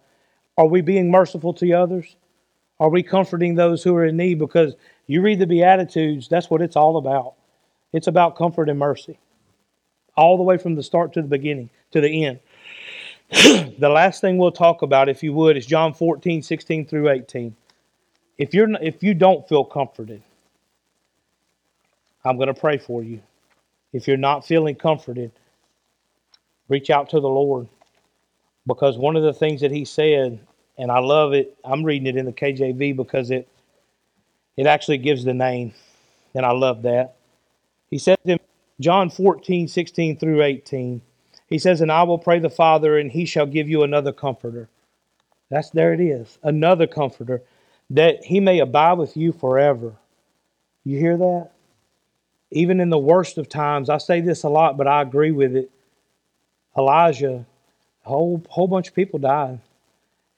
Are 0.56 0.66
we 0.66 0.80
being 0.80 1.10
merciful 1.10 1.52
to 1.54 1.72
others? 1.72 2.16
Are 2.80 2.88
we 2.88 3.02
comforting 3.02 3.54
those 3.54 3.84
who 3.84 3.94
are 3.94 4.06
in 4.06 4.16
need? 4.16 4.38
Because 4.38 4.74
you 5.06 5.20
read 5.20 5.38
the 5.38 5.46
Beatitudes, 5.46 6.28
that's 6.28 6.48
what 6.48 6.62
it's 6.62 6.76
all 6.76 6.96
about. 6.96 7.34
It's 7.92 8.06
about 8.06 8.36
comfort 8.36 8.70
and 8.70 8.78
mercy, 8.78 9.18
all 10.16 10.38
the 10.38 10.42
way 10.42 10.56
from 10.56 10.74
the 10.74 10.82
start 10.82 11.12
to 11.12 11.22
the 11.22 11.28
beginning, 11.28 11.68
to 11.90 12.00
the 12.00 12.24
end. 12.24 12.40
the 13.78 13.90
last 13.90 14.22
thing 14.22 14.38
we'll 14.38 14.50
talk 14.50 14.80
about, 14.80 15.08
if 15.10 15.22
you 15.22 15.32
would, 15.34 15.56
is 15.56 15.66
John 15.66 15.92
14, 15.92 16.42
16 16.42 16.86
through 16.86 17.10
18. 17.10 17.54
If, 18.38 18.54
you're, 18.54 18.70
if 18.82 19.02
you 19.02 19.12
don't 19.12 19.46
feel 19.46 19.64
comforted, 19.64 20.22
I'm 22.24 22.36
going 22.36 22.52
to 22.52 22.58
pray 22.58 22.78
for 22.78 23.02
you. 23.02 23.20
If 23.92 24.08
you're 24.08 24.16
not 24.16 24.46
feeling 24.46 24.74
comforted, 24.74 25.32
reach 26.68 26.88
out 26.88 27.10
to 27.10 27.20
the 27.20 27.28
Lord. 27.28 27.68
Because 28.66 28.96
one 28.96 29.16
of 29.16 29.22
the 29.22 29.34
things 29.34 29.60
that 29.60 29.70
He 29.70 29.84
said, 29.84 30.40
and 30.80 30.90
I 30.90 30.98
love 30.98 31.34
it, 31.34 31.58
I'm 31.62 31.84
reading 31.84 32.06
it 32.06 32.16
in 32.16 32.24
the 32.24 32.32
KJV 32.32 32.96
because 32.96 33.30
it, 33.30 33.46
it 34.56 34.66
actually 34.66 34.96
gives 34.96 35.24
the 35.24 35.34
name, 35.34 35.74
and 36.34 36.46
I 36.46 36.52
love 36.52 36.82
that. 36.82 37.16
He 37.90 37.98
says 37.98 38.16
in 38.24 38.40
John 38.80 39.10
14, 39.10 39.68
16 39.68 40.16
through 40.16 40.42
18, 40.42 41.02
he 41.48 41.58
says, 41.58 41.82
And 41.82 41.92
I 41.92 42.04
will 42.04 42.18
pray 42.18 42.38
the 42.38 42.48
Father, 42.48 42.96
and 42.96 43.12
he 43.12 43.26
shall 43.26 43.44
give 43.44 43.68
you 43.68 43.82
another 43.82 44.10
comforter. 44.10 44.70
That's 45.50 45.68
there 45.68 45.92
it 45.92 46.00
is. 46.00 46.38
Another 46.42 46.86
comforter, 46.86 47.42
that 47.90 48.24
he 48.24 48.40
may 48.40 48.58
abide 48.60 48.94
with 48.94 49.18
you 49.18 49.32
forever. 49.32 49.96
You 50.84 50.98
hear 50.98 51.18
that? 51.18 51.50
Even 52.52 52.80
in 52.80 52.88
the 52.88 52.98
worst 52.98 53.36
of 53.36 53.50
times, 53.50 53.90
I 53.90 53.98
say 53.98 54.22
this 54.22 54.44
a 54.44 54.48
lot, 54.48 54.78
but 54.78 54.86
I 54.86 55.02
agree 55.02 55.30
with 55.30 55.54
it. 55.54 55.70
Elijah, 56.74 57.44
a 58.06 58.08
whole 58.08 58.42
whole 58.48 58.66
bunch 58.66 58.88
of 58.88 58.94
people 58.94 59.18
died. 59.18 59.60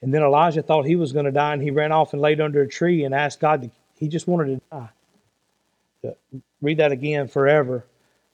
And 0.03 0.13
then 0.13 0.23
Elijah 0.23 0.63
thought 0.63 0.85
he 0.85 0.97
was 0.97 1.13
going 1.13 1.27
to 1.27 1.33
die, 1.33 1.53
and 1.55 1.63
he 1.63 1.71
ran 1.71 1.93
off 1.93 2.13
and 2.13 2.21
laid 2.21 2.41
under 2.41 2.63
a 2.63 2.69
tree 2.69 3.05
and 3.05 3.15
asked 3.15 3.41
God 3.41 3.63
to, 3.63 3.71
he 3.99 4.09
just 4.09 4.27
wanted 4.27 4.61
to 4.61 4.61
die. 4.71 6.15
Read 6.61 6.79
that 6.79 6.93
again 6.93 7.29
forever. 7.29 7.87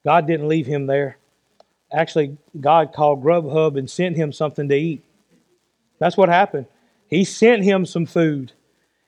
God 0.05 0.27
didn't 0.27 0.49
leave 0.49 0.67
him 0.67 0.87
there 0.87 1.19
actually 1.93 2.37
God 2.61 2.93
called 2.93 3.23
Grubhub 3.23 3.79
and 3.79 3.89
sent 3.89 4.17
him 4.17 4.33
something 4.33 4.69
to 4.69 4.75
eat. 4.75 5.03
That's 5.99 6.17
what 6.17 6.29
happened. 6.29 6.67
He 7.09 7.25
sent 7.25 7.65
him 7.65 7.87
some 7.87 8.07
food. 8.07 8.53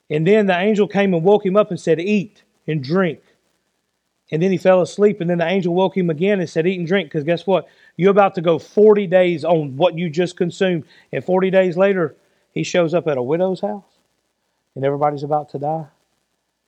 And 0.09 0.27
then 0.27 0.47
the 0.47 0.59
angel 0.59 0.89
came 0.89 1.15
and 1.15 1.23
woke 1.23 1.45
him 1.47 1.57
up 1.57 1.71
and 1.71 1.79
said, 1.79 2.01
Eat 2.01 2.43
and 2.67 2.83
drink. 2.83 3.21
And 4.33 4.43
then 4.43 4.51
he 4.51 4.59
fell 4.59 4.81
asleep. 4.81 5.21
And 5.21 5.29
then 5.29 5.39
the 5.39 5.47
angel 5.47 5.75
woke 5.75 5.97
him 5.97 6.11
again 6.11 6.41
and 6.41 6.49
said, 6.49 6.67
Eat 6.67 6.79
and 6.79 6.89
drink. 6.89 7.09
Because 7.09 7.25
guess 7.25 7.47
what? 7.47 7.69
You're 7.97 8.11
about 8.11 8.35
to 8.37 8.41
go 8.41 8.59
40 8.59 9.07
days 9.07 9.45
on 9.45 9.77
what 9.77 9.97
you 9.97 10.11
just 10.11 10.37
consumed. 10.37 10.85
And 11.13 11.25
40 11.25 11.51
days 11.51 11.77
later, 11.77 12.17
he 12.53 12.63
shows 12.63 12.95
up 12.95 13.07
at 13.07 13.17
a 13.17 13.23
widow's 13.23 13.61
house 13.61 13.99
and 14.75 14.85
everybody's 14.85 15.23
about 15.23 15.51
to 15.51 15.59
die. 15.59 15.87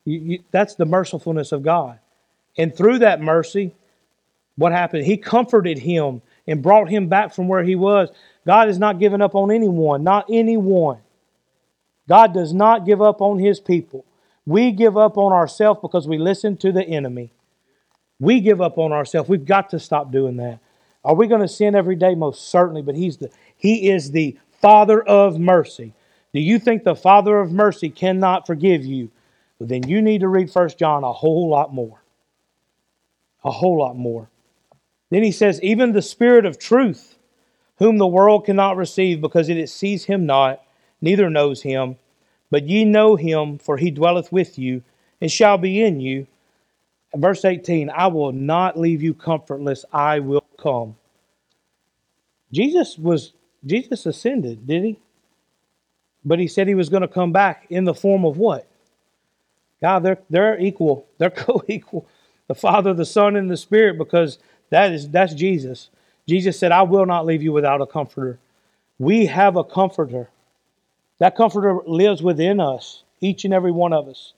You, 0.04 0.18
you, 0.18 0.38
that's 0.50 0.74
the 0.74 0.84
mercifulness 0.86 1.52
of 1.52 1.62
God. 1.62 1.98
And 2.58 2.74
through 2.74 3.00
that 3.00 3.20
mercy, 3.20 3.74
what 4.56 4.72
happened? 4.72 5.04
He 5.04 5.16
comforted 5.16 5.78
him 5.78 6.22
and 6.46 6.62
brought 6.62 6.88
him 6.88 7.08
back 7.08 7.34
from 7.34 7.48
where 7.48 7.62
he 7.62 7.74
was. 7.74 8.10
God 8.46 8.68
has 8.68 8.78
not 8.78 8.98
given 8.98 9.22
up 9.22 9.34
on 9.34 9.50
anyone, 9.50 10.02
not 10.02 10.26
anyone. 10.30 10.98
God 12.08 12.34
does 12.34 12.52
not 12.52 12.84
give 12.84 13.00
up 13.00 13.22
on 13.22 13.38
his 13.38 13.60
people. 13.60 14.04
We 14.44 14.72
give 14.72 14.96
up 14.96 15.16
on 15.16 15.32
ourselves 15.32 15.80
because 15.80 16.08
we 16.08 16.18
listen 16.18 16.56
to 16.58 16.72
the 16.72 16.82
enemy. 16.82 17.32
We 18.18 18.40
give 18.40 18.60
up 18.60 18.76
on 18.76 18.92
ourselves. 18.92 19.28
We've 19.28 19.44
got 19.44 19.70
to 19.70 19.78
stop 19.78 20.10
doing 20.10 20.36
that. 20.36 20.58
Are 21.04 21.14
we 21.14 21.26
going 21.26 21.40
to 21.40 21.48
sin 21.48 21.74
every 21.74 21.96
day? 21.96 22.14
Most 22.14 22.48
certainly, 22.48 22.82
but 22.82 22.94
he's 22.94 23.16
the 23.16 23.30
he 23.56 23.90
is 23.90 24.10
the 24.10 24.36
Father 24.62 25.02
of 25.02 25.38
mercy. 25.40 25.92
Do 26.32 26.40
you 26.40 26.58
think 26.58 26.84
the 26.84 26.94
Father 26.94 27.40
of 27.40 27.52
mercy 27.52 27.90
cannot 27.90 28.46
forgive 28.46 28.86
you? 28.86 29.10
Well, 29.58 29.66
then 29.66 29.88
you 29.88 30.00
need 30.00 30.20
to 30.20 30.28
read 30.28 30.50
First 30.50 30.78
John 30.78 31.04
a 31.04 31.12
whole 31.12 31.48
lot 31.48 31.74
more. 31.74 32.00
A 33.44 33.50
whole 33.50 33.78
lot 33.78 33.96
more. 33.96 34.30
Then 35.10 35.24
he 35.24 35.32
says, 35.32 35.60
Even 35.62 35.92
the 35.92 36.00
Spirit 36.00 36.46
of 36.46 36.58
truth, 36.58 37.16
whom 37.78 37.98
the 37.98 38.06
world 38.06 38.46
cannot 38.46 38.76
receive, 38.76 39.20
because 39.20 39.48
it 39.48 39.68
sees 39.68 40.04
him 40.04 40.24
not, 40.24 40.62
neither 41.00 41.28
knows 41.28 41.62
him. 41.62 41.96
But 42.50 42.68
ye 42.68 42.84
know 42.84 43.16
him, 43.16 43.58
for 43.58 43.76
he 43.76 43.90
dwelleth 43.90 44.30
with 44.30 44.58
you, 44.58 44.82
and 45.20 45.30
shall 45.30 45.58
be 45.58 45.82
in 45.82 46.00
you. 46.00 46.28
verse 47.16 47.44
18, 47.44 47.90
I 47.90 48.06
will 48.06 48.32
not 48.32 48.78
leave 48.78 49.02
you 49.02 49.12
comfortless, 49.12 49.84
I 49.92 50.20
will 50.20 50.44
come. 50.56 50.96
Jesus 52.52 52.96
was 52.96 53.32
Jesus 53.64 54.06
ascended, 54.06 54.66
did 54.66 54.84
he? 54.84 54.98
But 56.24 56.38
he 56.38 56.48
said 56.48 56.68
he 56.68 56.74
was 56.74 56.88
going 56.88 57.02
to 57.02 57.08
come 57.08 57.32
back 57.32 57.66
in 57.70 57.84
the 57.84 57.94
form 57.94 58.24
of 58.24 58.36
what? 58.36 58.66
God, 59.80 60.04
they're 60.04 60.18
they're 60.30 60.60
equal. 60.60 61.06
They're 61.18 61.30
co-equal. 61.30 62.06
The 62.48 62.54
Father, 62.54 62.94
the 62.94 63.04
Son, 63.04 63.36
and 63.36 63.50
the 63.50 63.56
Spirit, 63.56 63.98
because 63.98 64.38
that 64.70 64.92
is 64.92 65.08
that's 65.08 65.34
Jesus. 65.34 65.90
Jesus 66.28 66.58
said, 66.58 66.70
I 66.70 66.82
will 66.82 67.06
not 67.06 67.26
leave 67.26 67.42
you 67.42 67.52
without 67.52 67.80
a 67.80 67.86
comforter. 67.86 68.38
We 68.98 69.26
have 69.26 69.56
a 69.56 69.64
comforter. 69.64 70.28
That 71.18 71.36
comforter 71.36 71.80
lives 71.86 72.22
within 72.22 72.60
us, 72.60 73.02
each 73.20 73.44
and 73.44 73.52
every 73.52 73.72
one 73.72 73.92
of 73.92 74.08
us. 74.08 74.34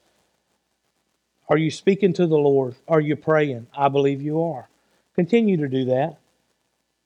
Are 1.48 1.58
you 1.58 1.70
speaking 1.70 2.14
to 2.14 2.26
the 2.26 2.38
Lord? 2.38 2.74
Are 2.88 3.00
you 3.00 3.16
praying? 3.16 3.66
I 3.76 3.88
believe 3.88 4.22
you 4.22 4.42
are. 4.42 4.68
Continue 5.14 5.58
to 5.58 5.68
do 5.68 5.84
that 5.87 6.16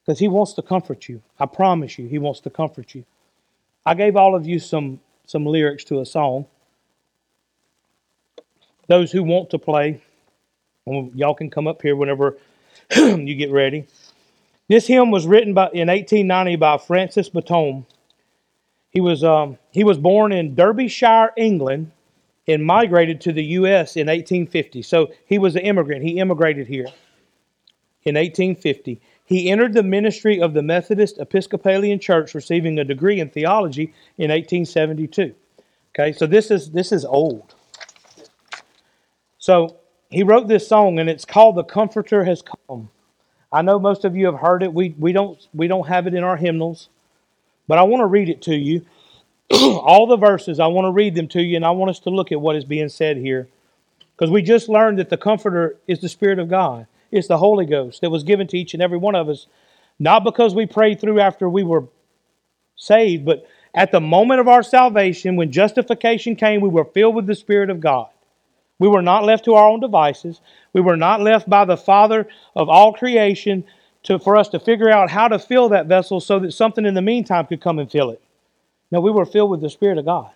because 0.08 0.20
He 0.20 0.28
wants 0.28 0.54
to 0.54 0.62
comfort 0.62 1.06
you. 1.06 1.20
I 1.38 1.44
promise 1.44 1.98
you, 1.98 2.08
He 2.08 2.16
wants 2.16 2.40
to 2.40 2.50
comfort 2.50 2.94
you. 2.94 3.04
I 3.84 3.92
gave 3.92 4.16
all 4.16 4.34
of 4.34 4.46
you 4.46 4.58
some, 4.58 5.00
some 5.26 5.44
lyrics 5.44 5.84
to 5.84 6.00
a 6.00 6.06
song. 6.06 6.46
Those 8.86 9.12
who 9.12 9.22
want 9.22 9.50
to 9.50 9.58
play, 9.58 10.00
y'all 10.86 11.34
can 11.34 11.50
come 11.50 11.66
up 11.66 11.82
here 11.82 11.94
whenever 11.94 12.38
you 12.96 13.34
get 13.34 13.52
ready. 13.52 13.86
This 14.66 14.86
hymn 14.86 15.10
was 15.10 15.26
written 15.26 15.52
by, 15.52 15.64
in 15.74 15.88
1890 15.88 16.56
by 16.56 16.78
Francis 16.78 17.28
Bottome. 17.28 17.84
He 18.88 19.02
was, 19.02 19.22
um, 19.22 19.58
he 19.72 19.84
was 19.84 19.98
born 19.98 20.32
in 20.32 20.54
Derbyshire, 20.54 21.34
England, 21.36 21.92
and 22.46 22.64
migrated 22.64 23.20
to 23.20 23.32
the 23.34 23.44
U.S. 23.44 23.94
in 23.94 24.06
1850. 24.06 24.80
So 24.80 25.12
he 25.26 25.36
was 25.36 25.54
an 25.54 25.62
immigrant. 25.62 26.02
He 26.02 26.18
immigrated 26.18 26.66
here 26.66 26.86
in 28.04 28.14
1850. 28.14 29.02
He 29.28 29.50
entered 29.50 29.74
the 29.74 29.82
ministry 29.82 30.40
of 30.40 30.54
the 30.54 30.62
Methodist 30.62 31.18
Episcopalian 31.18 31.98
Church, 31.98 32.34
receiving 32.34 32.78
a 32.78 32.84
degree 32.84 33.20
in 33.20 33.28
theology 33.28 33.92
in 34.16 34.30
1872. 34.30 35.34
Okay, 35.94 36.12
so 36.12 36.26
this 36.26 36.50
is 36.50 36.70
this 36.70 36.92
is 36.92 37.04
old. 37.04 37.54
So 39.38 39.76
he 40.08 40.22
wrote 40.22 40.48
this 40.48 40.66
song, 40.66 40.98
and 40.98 41.10
it's 41.10 41.26
called 41.26 41.56
The 41.56 41.64
Comforter 41.64 42.24
Has 42.24 42.42
Come. 42.42 42.88
I 43.52 43.60
know 43.60 43.78
most 43.78 44.06
of 44.06 44.16
you 44.16 44.24
have 44.26 44.40
heard 44.40 44.62
it. 44.62 44.72
We, 44.72 44.94
we, 44.98 45.12
don't, 45.12 45.46
we 45.52 45.68
don't 45.68 45.88
have 45.88 46.06
it 46.06 46.14
in 46.14 46.24
our 46.24 46.36
hymnals, 46.36 46.88
but 47.66 47.78
I 47.78 47.82
want 47.82 48.00
to 48.00 48.06
read 48.06 48.30
it 48.30 48.40
to 48.42 48.56
you. 48.56 48.86
All 49.50 50.06
the 50.06 50.16
verses, 50.16 50.58
I 50.58 50.66
want 50.68 50.86
to 50.86 50.90
read 50.90 51.14
them 51.14 51.28
to 51.28 51.42
you, 51.42 51.56
and 51.56 51.66
I 51.66 51.70
want 51.70 51.90
us 51.90 51.98
to 52.00 52.10
look 52.10 52.32
at 52.32 52.40
what 52.40 52.56
is 52.56 52.64
being 52.64 52.88
said 52.88 53.18
here. 53.18 53.48
Because 54.16 54.30
we 54.30 54.40
just 54.40 54.68
learned 54.68 54.98
that 54.98 55.10
the 55.10 55.16
Comforter 55.18 55.76
is 55.86 56.00
the 56.00 56.08
Spirit 56.08 56.38
of 56.38 56.48
God, 56.48 56.86
it's 57.10 57.28
the 57.28 57.38
Holy 57.38 57.66
Ghost 57.66 58.00
that 58.00 58.10
was 58.10 58.24
given 58.24 58.46
to 58.48 58.58
each 58.58 58.74
and 58.74 58.82
every 58.82 58.98
one 58.98 59.14
of 59.14 59.28
us, 59.28 59.46
not 59.98 60.24
because 60.24 60.54
we 60.54 60.66
prayed 60.66 61.00
through 61.00 61.20
after 61.20 61.48
we 61.48 61.62
were 61.62 61.84
saved, 62.76 63.24
but 63.24 63.46
at 63.74 63.92
the 63.92 64.00
moment 64.00 64.40
of 64.40 64.48
our 64.48 64.62
salvation, 64.62 65.36
when 65.36 65.52
justification 65.52 66.36
came, 66.36 66.60
we 66.60 66.68
were 66.68 66.84
filled 66.84 67.14
with 67.14 67.26
the 67.26 67.34
Spirit 67.34 67.70
of 67.70 67.80
God. 67.80 68.08
We 68.78 68.88
were 68.88 69.02
not 69.02 69.24
left 69.24 69.44
to 69.46 69.54
our 69.54 69.68
own 69.68 69.80
devices. 69.80 70.40
We 70.72 70.80
were 70.80 70.96
not 70.96 71.20
left 71.20 71.48
by 71.50 71.64
the 71.64 71.76
Father 71.76 72.28
of 72.54 72.68
all 72.68 72.92
creation 72.92 73.64
to, 74.04 74.18
for 74.18 74.36
us 74.36 74.48
to 74.48 74.60
figure 74.60 74.88
out 74.88 75.10
how 75.10 75.28
to 75.28 75.38
fill 75.38 75.68
that 75.70 75.86
vessel 75.86 76.20
so 76.20 76.38
that 76.38 76.52
something 76.52 76.86
in 76.86 76.94
the 76.94 77.02
meantime 77.02 77.46
could 77.46 77.60
come 77.60 77.78
and 77.78 77.90
fill 77.90 78.10
it. 78.10 78.22
No, 78.90 79.00
we 79.00 79.10
were 79.10 79.26
filled 79.26 79.50
with 79.50 79.60
the 79.60 79.70
Spirit 79.70 79.98
of 79.98 80.04
God. 80.04 80.30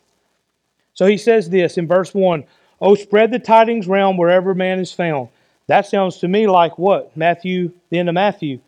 So 0.95 1.07
he 1.07 1.17
says 1.17 1.49
this 1.49 1.79
in 1.79 1.87
verse 1.87 2.13
1 2.13 2.45
Oh, 2.81 2.97
spread 2.97 3.31
the 3.31 3.39
tidings 3.39 3.87
round 3.87 4.19
wherever 4.19 4.55
man 4.55 4.81
is 4.81 4.93
found. 4.93 5.29
That 5.68 5.87
sounds 5.87 6.18
to 6.18 6.29
me 6.29 6.46
like 6.46 6.79
what? 6.79 7.16
Matthew, 7.16 7.72
the 7.90 7.98
end 7.98 8.09
of 8.09 8.14
Matthew. 8.14 8.61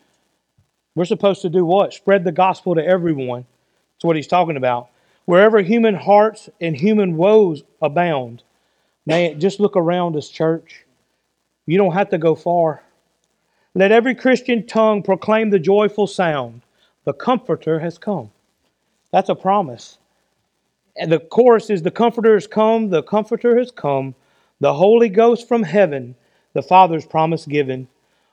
We're 0.95 1.05
supposed 1.05 1.41
to 1.41 1.49
do 1.49 1.65
what? 1.65 1.93
Spread 1.93 2.23
the 2.23 2.31
gospel 2.31 2.75
to 2.75 2.85
everyone. 2.85 3.45
That's 3.95 4.05
what 4.05 4.15
he's 4.15 4.27
talking 4.27 4.57
about. 4.57 4.89
Wherever 5.25 5.61
human 5.61 5.95
hearts 5.95 6.49
and 6.61 6.75
human 6.75 7.17
woes 7.17 7.63
abound. 7.81 8.43
Man, 9.05 9.39
just 9.39 9.59
look 9.59 9.75
around 9.75 10.15
us, 10.15 10.29
church. 10.29 10.85
You 11.65 11.77
don't 11.77 11.93
have 11.93 12.09
to 12.09 12.17
go 12.17 12.35
far. 12.35 12.83
Let 13.73 13.91
every 13.91 14.15
Christian 14.15 14.65
tongue 14.65 15.03
proclaim 15.03 15.49
the 15.49 15.59
joyful 15.59 16.07
sound. 16.07 16.61
The 17.03 17.13
Comforter 17.13 17.79
has 17.79 17.97
come. 17.97 18.31
That's 19.11 19.29
a 19.29 19.35
promise. 19.35 19.97
And 20.97 21.11
the 21.11 21.19
chorus 21.19 21.69
is 21.69 21.81
The 21.81 21.91
Comforter 21.91 22.35
has 22.35 22.47
come, 22.47 22.89
the 22.89 23.03
Comforter 23.03 23.57
has 23.57 23.71
come, 23.71 24.15
the 24.61 24.73
Holy 24.73 25.09
Ghost 25.09 25.47
from 25.47 25.63
heaven, 25.63 26.15
the 26.55 26.63
Father's 26.63 27.05
promise 27.05 27.45
given. 27.45 27.87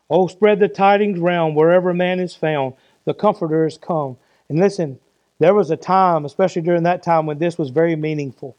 Oh, 0.09 0.29
spread 0.29 0.61
the 0.61 0.69
tidings 0.69 1.19
round 1.19 1.57
wherever 1.57 1.93
man 1.93 2.21
is 2.21 2.35
found. 2.35 2.75
The 3.05 3.13
Comforter 3.13 3.65
has 3.65 3.77
come. 3.77 4.17
And 4.49 4.59
listen, 4.59 5.01
there 5.41 5.55
was 5.55 5.71
a 5.71 5.77
time, 5.77 6.25
especially 6.25 6.63
during 6.63 6.85
that 6.85 7.03
time, 7.03 7.27
when 7.27 7.39
this 7.39 7.59
was 7.59 7.71
very 7.71 7.97
meaningful. 7.97 8.57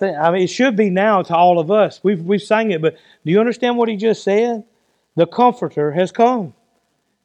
I 0.00 0.30
mean, 0.30 0.42
it 0.42 0.48
should 0.48 0.76
be 0.76 0.90
now 0.90 1.22
to 1.22 1.36
all 1.36 1.58
of 1.58 1.70
us. 1.70 2.00
We've, 2.02 2.22
we've 2.22 2.42
sang 2.42 2.70
it, 2.70 2.80
but 2.80 2.96
do 3.24 3.30
you 3.30 3.38
understand 3.38 3.76
what 3.76 3.88
he 3.88 3.96
just 3.96 4.22
said? 4.22 4.64
The 5.14 5.26
Comforter 5.26 5.92
has 5.92 6.10
come. 6.10 6.54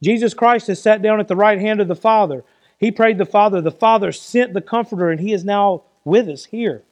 Jesus 0.02 0.34
Christ 0.34 0.68
has 0.68 0.82
sat 0.82 1.02
down 1.02 1.22
at 1.22 1.30
the 1.30 1.36
right 1.36 1.60
hand 1.60 1.80
of 1.80 1.88
the 1.88 1.96
Father. 1.96 2.44
He 2.78 2.92
prayed 2.92 3.18
the 3.18 3.26
Father. 3.26 3.62
The 3.62 3.72
Father 3.72 4.12
sent 4.12 4.54
the 4.54 4.62
Comforter, 4.62 5.10
and 5.10 5.22
He 5.22 5.32
is 5.32 5.46
now 5.46 5.84
with 6.04 6.28
us 6.28 6.46
here. 6.46 6.84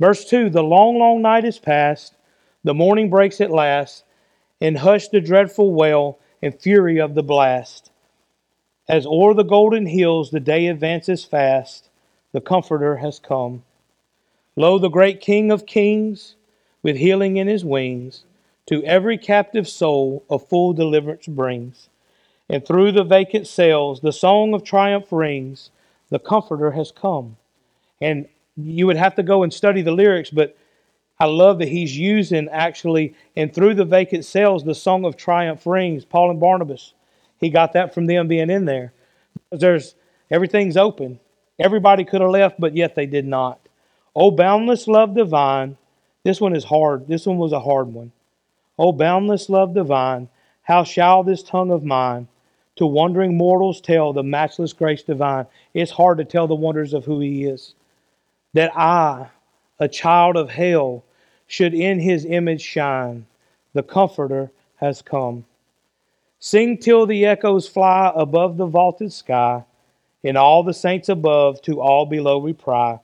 Verse 0.00 0.24
2 0.24 0.48
The 0.48 0.62
long, 0.62 0.98
long 0.98 1.20
night 1.20 1.44
is 1.44 1.58
past, 1.58 2.14
the 2.64 2.74
morning 2.74 3.10
breaks 3.10 3.40
at 3.40 3.50
last, 3.50 4.04
and 4.60 4.78
hush 4.78 5.08
the 5.08 5.20
dreadful 5.20 5.72
wail 5.72 6.18
and 6.40 6.60
fury 6.60 6.98
of 7.00 7.14
the 7.14 7.22
blast. 7.22 7.90
As 8.88 9.06
o'er 9.06 9.34
the 9.34 9.42
golden 9.42 9.86
hills 9.86 10.30
the 10.30 10.40
day 10.40 10.66
advances 10.66 11.24
fast, 11.24 11.88
the 12.32 12.40
Comforter 12.40 12.96
has 12.96 13.18
come. 13.18 13.62
Lo, 14.56 14.78
the 14.78 14.88
great 14.88 15.20
King 15.20 15.50
of 15.50 15.66
kings, 15.66 16.36
with 16.82 16.96
healing 16.96 17.36
in 17.36 17.46
his 17.46 17.64
wings, 17.64 18.24
to 18.66 18.84
every 18.84 19.18
captive 19.18 19.68
soul 19.68 20.24
a 20.30 20.38
full 20.38 20.72
deliverance 20.72 21.26
brings. 21.26 21.88
And 22.48 22.64
through 22.66 22.92
the 22.92 23.04
vacant 23.04 23.46
cells 23.46 24.00
the 24.00 24.12
song 24.12 24.54
of 24.54 24.62
triumph 24.62 25.10
rings, 25.10 25.70
the 26.10 26.18
Comforter 26.18 26.72
has 26.72 26.92
come. 26.92 27.36
And 28.00 28.28
you 28.56 28.86
would 28.86 28.96
have 28.96 29.14
to 29.14 29.22
go 29.22 29.42
and 29.42 29.52
study 29.52 29.82
the 29.82 29.92
lyrics, 29.92 30.30
but 30.30 30.56
I 31.22 31.26
love 31.26 31.60
that 31.60 31.68
he's 31.68 31.96
using 31.96 32.48
actually, 32.48 33.14
and 33.36 33.54
through 33.54 33.74
the 33.74 33.84
vacant 33.84 34.24
cells, 34.24 34.64
the 34.64 34.74
song 34.74 35.04
of 35.04 35.16
triumph 35.16 35.64
rings. 35.64 36.04
Paul 36.04 36.32
and 36.32 36.40
Barnabas, 36.40 36.94
he 37.38 37.48
got 37.48 37.74
that 37.74 37.94
from 37.94 38.06
them 38.06 38.26
being 38.26 38.50
in 38.50 38.64
there. 38.64 38.92
Because 39.48 39.60
there's 39.60 39.94
everything's 40.32 40.76
open. 40.76 41.20
Everybody 41.60 42.04
could 42.04 42.22
have 42.22 42.30
left, 42.30 42.58
but 42.58 42.74
yet 42.74 42.96
they 42.96 43.06
did 43.06 43.24
not. 43.24 43.60
Oh, 44.16 44.32
boundless 44.32 44.88
love 44.88 45.14
divine. 45.14 45.76
This 46.24 46.40
one 46.40 46.56
is 46.56 46.64
hard. 46.64 47.06
This 47.06 47.24
one 47.24 47.38
was 47.38 47.52
a 47.52 47.60
hard 47.60 47.94
one. 47.94 48.10
O 48.76 48.90
boundless 48.90 49.48
love 49.48 49.74
divine, 49.74 50.28
how 50.62 50.82
shall 50.82 51.22
this 51.22 51.44
tongue 51.44 51.70
of 51.70 51.84
mine 51.84 52.26
to 52.74 52.84
wondering 52.84 53.36
mortals 53.36 53.80
tell 53.80 54.12
the 54.12 54.24
matchless 54.24 54.72
grace 54.72 55.04
divine? 55.04 55.46
It's 55.72 55.92
hard 55.92 56.18
to 56.18 56.24
tell 56.24 56.48
the 56.48 56.56
wonders 56.56 56.92
of 56.92 57.04
who 57.04 57.20
He 57.20 57.44
is. 57.44 57.76
That 58.54 58.76
I, 58.76 59.28
a 59.78 59.86
child 59.86 60.36
of 60.36 60.50
hell, 60.50 61.04
should 61.52 61.74
in 61.74 62.00
His 62.00 62.24
image 62.24 62.62
shine. 62.62 63.26
The 63.74 63.82
Comforter 63.82 64.50
has 64.76 65.02
come. 65.02 65.44
Sing 66.38 66.78
till 66.78 67.04
the 67.04 67.26
echoes 67.26 67.68
fly 67.68 68.10
above 68.16 68.56
the 68.56 68.66
vaulted 68.66 69.12
sky, 69.12 69.64
and 70.24 70.38
all 70.38 70.62
the 70.62 70.72
saints 70.72 71.10
above 71.10 71.60
to 71.62 71.80
all 71.80 72.06
below 72.06 72.38
we 72.38 72.52
reply 72.52 73.00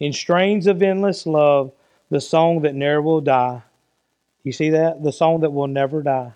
in 0.00 0.12
strains 0.12 0.66
of 0.66 0.82
endless 0.82 1.26
love, 1.26 1.72
the 2.10 2.20
song 2.20 2.62
that 2.62 2.74
ne'er 2.74 3.02
will 3.02 3.20
die. 3.20 3.62
You 4.42 4.52
see 4.52 4.70
that? 4.70 5.02
The 5.02 5.12
song 5.12 5.40
that 5.40 5.52
will 5.52 5.66
never 5.66 6.02
die. 6.02 6.32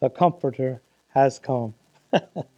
The 0.00 0.10
Comforter 0.10 0.80
has 1.08 1.38
come. 1.38 1.74